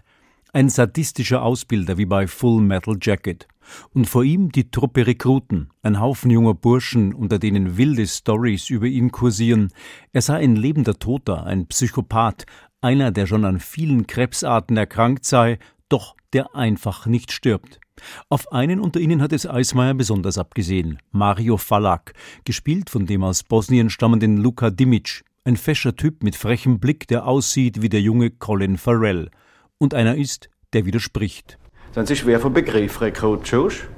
Ein 0.53 0.69
sadistischer 0.69 1.43
Ausbilder 1.43 1.99
wie 1.99 2.07
bei 2.07 2.27
Full 2.27 2.63
Metal 2.63 2.97
Jacket. 3.01 3.47
Und 3.93 4.07
vor 4.07 4.25
ihm 4.25 4.51
die 4.51 4.71
Truppe 4.71 5.07
Rekruten, 5.07 5.69
ein 5.83 6.01
Haufen 6.01 6.31
junger 6.31 6.55
Burschen, 6.55 7.13
unter 7.13 7.39
denen 7.39 7.77
wilde 7.77 8.07
Stories 8.07 8.71
über 8.71 8.87
ihn 8.87 9.13
kursieren. 9.13 9.69
Er 10.13 10.23
sei 10.23 10.37
ein 10.37 10.57
lebender 10.57 10.99
Toter, 10.99 11.45
ein 11.45 11.67
Psychopath, 11.67 12.47
einer, 12.81 13.11
der 13.11 13.27
schon 13.27 13.45
an 13.45 13.61
vielen 13.61 14.07
Krebsarten 14.07 14.77
erkrankt 14.77 15.25
sei, 15.25 15.59
doch 15.89 16.15
der 16.33 16.55
einfach 16.55 17.07
nicht 17.07 17.33
stirbt. 17.33 17.81
Auf 18.29 18.53
einen 18.53 18.81
unter 18.81 19.01
ihnen 19.01 19.21
hat 19.23 19.33
es 19.33 19.49
Eismeier 19.49 19.95
besonders 19.95 20.39
abgesehen, 20.39 20.99
Mario 21.11 21.57
Falak, 21.57 22.13
gespielt 22.45 22.91
von 22.91 23.07
dem 23.07 23.25
aus 23.25 23.43
Bosnien 23.43 23.91
stammenden 23.91 24.37
Luka 24.37 24.71
Dimic, 24.71 25.25
ein 25.45 25.57
fescher 25.57 25.97
Typ 25.97 26.23
mit 26.23 26.37
frechem 26.37 26.79
Blick, 26.79 27.09
der 27.09 27.27
aussieht 27.27 27.83
wie 27.83 27.89
der 27.89 28.01
junge 28.01 28.31
Colin 28.31 28.77
Farrell. 28.77 29.31
Und 29.79 29.95
einer 29.95 30.17
ist, 30.17 30.49
der 30.73 30.85
widerspricht. 30.85 31.59
Sind 31.93 32.07
Sie 32.07 32.17
schwer 32.17 32.39
vom 32.39 32.53
Begriff 32.53 33.01
Rekrut, 33.01 33.49
Schusch? 33.49 33.89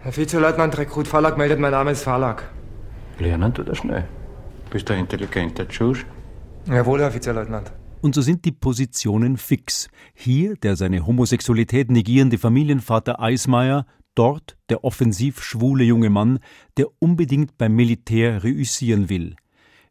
Herr 0.00 0.16
Vizeleutnant 0.16 0.76
Rekrut 0.78 1.08
Falak 1.08 1.38
meldet, 1.38 1.58
mein 1.58 1.72
Name 1.72 1.92
ist 1.92 2.04
Falak. 2.04 2.50
Lernen 3.18 3.54
tut 3.54 3.68
er 3.68 3.74
schnell. 3.74 4.04
Bist 4.70 4.88
du 4.88 4.92
ein 4.92 5.00
intelligenter 5.00 5.66
Schusch? 5.68 6.04
Jawohl, 6.68 7.00
Herr 7.00 7.14
Vizeleutnant. 7.14 7.72
Und 8.02 8.14
so 8.14 8.22
sind 8.22 8.44
die 8.44 8.52
Positionen 8.52 9.36
fix. 9.36 9.88
Hier 10.14 10.56
der 10.56 10.74
seine 10.76 11.06
Homosexualität 11.06 11.90
negierende 11.90 12.38
Familienvater 12.38 13.20
Eismeier, 13.20 13.86
dort 14.16 14.56
der 14.68 14.82
offensiv 14.82 15.42
schwule 15.42 15.84
junge 15.84 16.10
Mann, 16.10 16.40
der 16.76 16.86
unbedingt 16.98 17.56
beim 17.56 17.74
Militär 17.74 18.42
reüssieren 18.42 19.08
will. 19.08 19.36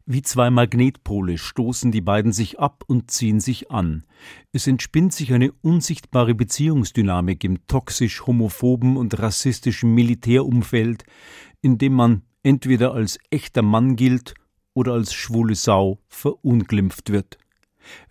Wie 0.04 0.22
zwei 0.22 0.50
Magnetpole 0.50 1.38
stoßen 1.38 1.90
die 1.92 2.02
beiden 2.02 2.32
sich 2.32 2.60
ab 2.60 2.84
und 2.86 3.10
ziehen 3.10 3.40
sich 3.40 3.70
an. 3.70 4.04
Es 4.52 4.66
entspinnt 4.66 5.12
sich 5.12 5.32
eine 5.32 5.52
unsichtbare 5.62 6.34
Beziehungsdynamik 6.34 7.42
im 7.42 7.66
toxisch 7.66 8.26
homophoben 8.26 8.98
und 8.98 9.18
rassistischen 9.18 9.94
Militärumfeld, 9.94 11.04
in 11.60 11.78
dem 11.78 11.94
man 11.94 12.22
entweder 12.42 12.92
als 12.92 13.18
echter 13.30 13.62
Mann 13.62 13.96
gilt 13.96 14.34
oder 14.76 14.92
als 14.92 15.14
schwule 15.14 15.54
Sau 15.54 15.98
verunglimpft 16.06 17.10
wird. 17.10 17.38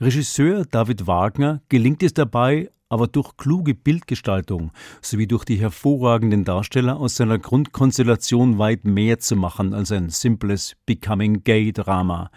Regisseur 0.02 0.66
David 0.66 1.06
Wagner 1.06 1.62
gelingt 1.70 2.02
es 2.02 2.14
dabei, 2.14 2.72
aber 2.90 3.08
durch 3.08 3.38
kluge 3.38 3.76
Bildgestaltung 3.76 4.72
sowie 5.02 5.28
durch 5.28 5.46
die 5.46 5.58
hervorragenden 5.58 6.44
Darsteller 6.44 6.98
aus 6.98 7.16
seiner 7.16 7.38
Grundkonstellation 7.38 8.58
weit 8.58 8.84
mehr 8.86 9.20
zu 9.20 9.36
machen 9.36 9.74
als 9.74 9.92
ein 9.92 10.10
simples 10.10 10.76
Becoming 10.86 11.44
Gay 11.44 11.72
Drama 11.72 12.32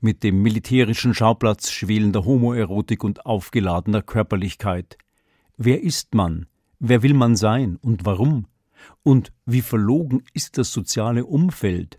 mit 0.00 0.22
dem 0.22 0.42
militärischen 0.42 1.14
Schauplatz 1.14 1.70
schwelender 1.70 2.24
Homoerotik 2.24 3.02
und 3.02 3.26
aufgeladener 3.26 4.02
Körperlichkeit. 4.02 4.96
Wer 5.56 5.82
ist 5.82 6.14
man? 6.14 6.46
Wer 6.78 7.02
will 7.02 7.14
man 7.14 7.36
sein 7.36 7.78
und 7.82 8.04
warum? 8.04 8.46
Und 9.02 9.32
wie 9.46 9.60
verlogen 9.60 10.22
ist 10.34 10.58
das 10.58 10.72
soziale 10.72 11.24
Umfeld? 11.24 11.98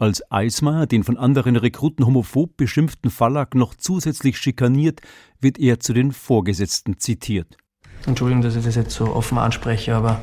Als 0.00 0.22
Eismeier 0.32 0.86
den 0.86 1.04
von 1.04 1.18
anderen 1.18 1.56
Rekruten 1.56 2.06
homophob 2.06 2.56
beschimpften 2.56 3.10
Fallack 3.10 3.54
noch 3.54 3.74
zusätzlich 3.74 4.38
schikaniert, 4.38 5.02
wird 5.42 5.58
er 5.58 5.78
zu 5.78 5.92
den 5.92 6.12
Vorgesetzten 6.12 6.98
zitiert. 6.98 7.58
Entschuldigung, 8.06 8.40
dass 8.40 8.56
ich 8.56 8.64
das 8.64 8.76
jetzt 8.76 8.92
so 8.92 9.14
offen 9.14 9.36
anspreche, 9.36 9.94
aber 9.94 10.22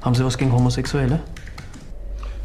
haben 0.00 0.14
Sie 0.14 0.24
was 0.24 0.38
gegen 0.38 0.54
Homosexuelle? 0.54 1.20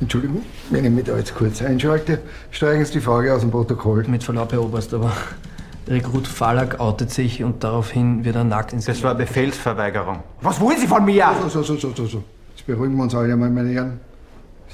Entschuldigung, 0.01 0.41
wenn 0.69 0.83
ich 0.83 0.91
mich 0.91 1.05
da 1.05 1.15
jetzt 1.17 1.33
kurz 1.33 1.61
einschalte, 1.61 2.19
steigen 2.51 2.83
Sie 2.83 2.91
die 2.91 2.99
Frage 2.99 3.33
aus 3.33 3.39
dem 3.39 3.51
Protokoll. 3.51 4.03
Mit 4.09 4.25
Verlaub, 4.25 4.51
Herr 4.51 4.61
Oberst, 4.61 4.93
aber 4.93 5.13
Rekrut 5.87 6.27
Fallack 6.27 6.81
outet 6.81 7.09
sich 7.09 7.41
und 7.41 7.63
daraufhin 7.63 8.25
wird 8.25 8.35
er 8.35 8.43
nackt 8.43 8.73
ins. 8.73 8.83
Das 8.83 9.01
war 9.01 9.15
Befehlsverweigerung. 9.15 10.23
Was 10.41 10.59
wollen 10.59 10.77
Sie 10.77 10.87
von 10.87 11.05
mir? 11.05 11.25
So, 11.41 11.63
so, 11.63 11.77
so, 11.77 11.93
so, 11.95 12.05
so. 12.05 12.23
Jetzt 12.53 12.67
beruhigen 12.67 12.97
wir 12.97 13.03
uns 13.03 13.15
alle 13.15 13.31
einmal, 13.31 13.49
meine 13.49 13.69
Herren. 13.69 13.99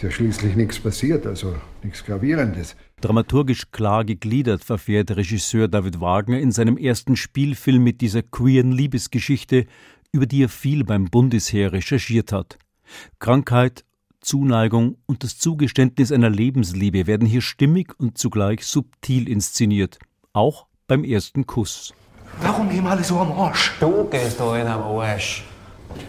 Ist 0.01 0.05
ja 0.05 0.11
schließlich 0.13 0.55
nichts 0.55 0.79
passiert, 0.79 1.27
also 1.27 1.53
nichts 1.83 2.03
Gravierendes. 2.03 2.75
Dramaturgisch 3.01 3.69
klar 3.69 4.03
gegliedert 4.03 4.63
verfährt 4.63 5.11
Regisseur 5.11 5.67
David 5.67 6.01
Wagner 6.01 6.39
in 6.39 6.51
seinem 6.51 6.75
ersten 6.75 7.15
Spielfilm 7.15 7.83
mit 7.83 8.01
dieser 8.01 8.23
queeren 8.23 8.71
Liebesgeschichte, 8.71 9.67
über 10.11 10.25
die 10.25 10.41
er 10.41 10.49
viel 10.49 10.83
beim 10.83 11.05
Bundesheer 11.05 11.71
recherchiert 11.71 12.31
hat. 12.31 12.57
Krankheit, 13.19 13.85
Zuneigung 14.21 14.97
und 15.05 15.23
das 15.23 15.37
Zugeständnis 15.37 16.11
einer 16.11 16.31
Lebensliebe 16.31 17.05
werden 17.05 17.27
hier 17.27 17.41
stimmig 17.41 17.93
und 17.99 18.17
zugleich 18.17 18.65
subtil 18.65 19.29
inszeniert, 19.29 19.99
auch 20.33 20.65
beim 20.87 21.03
ersten 21.03 21.45
Kuss. 21.45 21.93
Warum 22.41 22.69
gehen 22.69 22.85
wir 22.85 22.89
alle 22.89 23.03
so 23.03 23.19
am 23.19 23.33
Arsch? 23.33 23.73
Du 23.79 24.05
gehst 24.05 24.39
da 24.39 24.57
in 24.57 24.65
am 24.65 24.81
Arsch. 24.81 25.43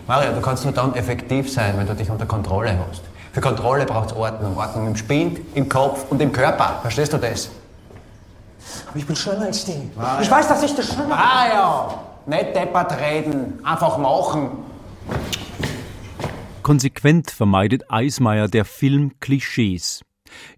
Mario, 0.06 0.32
du 0.32 0.40
kannst 0.40 0.64
nur 0.64 0.72
dann 0.72 0.94
effektiv 0.94 1.52
sein, 1.52 1.76
wenn 1.76 1.86
du 1.86 1.94
dich 1.94 2.08
unter 2.08 2.24
Kontrolle 2.24 2.78
hast. 2.88 3.11
Für 3.32 3.40
Kontrolle 3.40 3.86
braucht 3.86 4.10
es 4.10 4.16
Ordnung. 4.16 4.56
Ordnung 4.58 4.88
im 4.88 4.96
Spind, 4.96 5.40
im 5.54 5.66
Kopf 5.68 6.10
und 6.10 6.20
im 6.20 6.32
Körper. 6.32 6.80
Verstehst 6.82 7.14
du 7.14 7.18
das? 7.18 7.50
Aber 8.88 8.98
ich 8.98 9.06
bin 9.06 9.16
schneller 9.16 9.46
als 9.46 9.64
die. 9.64 9.90
Ah, 9.96 10.18
ich 10.20 10.28
ja. 10.28 10.32
weiß, 10.32 10.48
dass 10.48 10.62
ich 10.62 10.74
das 10.74 10.92
schneller 10.92 11.16
Ah 11.16 11.48
ja, 11.48 12.04
nicht 12.26 12.54
deppert 12.54 13.00
reden, 13.00 13.58
einfach 13.64 13.96
machen. 13.96 14.50
Konsequent 16.62 17.30
vermeidet 17.30 17.90
Eismeier 17.90 18.48
der 18.48 18.66
Film 18.66 19.18
Klischees. 19.18 20.02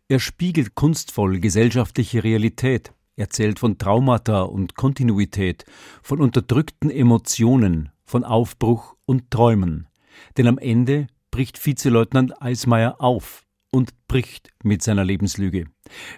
Er 0.09 0.19
spiegelt 0.19 0.75
kunstvoll 0.75 1.39
gesellschaftliche 1.39 2.25
Realität, 2.25 2.93
erzählt 3.17 3.61
von 3.61 3.79
Traumata 3.79 4.43
und 4.43 4.75
Kontinuität, 4.75 5.65
von 6.03 6.21
unterdrückten 6.21 6.91
Emotionen, 6.91 7.91
von 8.05 8.25
Aufbruch 8.25 8.97
und 9.07 9.31
Träumen. 9.31 9.89
Denn 10.37 10.47
am 10.49 10.59
Ende 10.59 11.07
bricht 11.35 11.59
Vizeleutnant 11.59 12.41
Eismeier 12.41 13.01
auf 13.01 13.43
und 13.73 14.07
bricht 14.07 14.51
mit 14.63 14.85
seiner 14.85 15.05
Lebenslüge. 15.05 15.65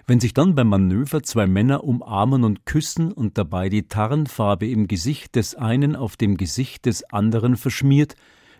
Wenn 0.05 0.19
sich 0.19 0.35
dann 0.35 0.53
beim 0.53 0.69
Manöver 0.69 1.23
zwei 1.23 1.47
Männer 1.47 1.83
umarmen 1.83 2.43
und 2.43 2.67
küssen 2.67 3.11
und 3.11 3.35
dabei 3.35 3.69
die 3.69 3.87
Tarnfarbe 3.87 4.67
im 4.67 4.87
Gesicht 4.87 5.35
des 5.35 5.55
einen 5.55 5.95
auf 5.95 6.17
dem 6.17 6.37
Gesicht 6.37 6.85
des 6.85 7.03
anderen 7.05 7.57
verschmiert, 7.57 8.13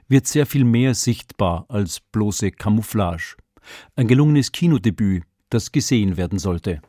wird 0.08 0.26
sehr 0.26 0.48
viel 0.48 0.64
mehr 0.64 0.96
sichtbar 0.96 1.66
als 1.70 2.00
bloße 2.00 2.50
Camouflage. 2.50 3.36
Ein 3.96 4.08
gelungenes 4.08 4.52
Kinodebüt, 4.52 5.26
das 5.52 5.72
gesehen 5.72 6.18
werden 6.18 6.40
sollte. 6.40 6.82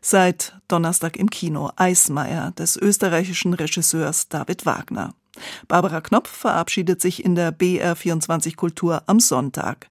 Seit 0.00 0.58
Donnerstag 0.66 1.16
im 1.18 1.30
Kino 1.30 1.70
Eismeier 1.76 2.50
des 2.50 2.76
österreichischen 2.76 3.54
Regisseurs 3.54 4.28
David 4.28 4.66
Wagner. 4.66 5.14
Barbara 5.68 6.00
Knopf 6.00 6.30
verabschiedet 6.30 7.00
sich 7.00 7.24
in 7.24 7.34
der 7.34 7.56
BR24 7.56 8.56
Kultur 8.56 9.02
am 9.06 9.20
Sonntag. 9.20 9.78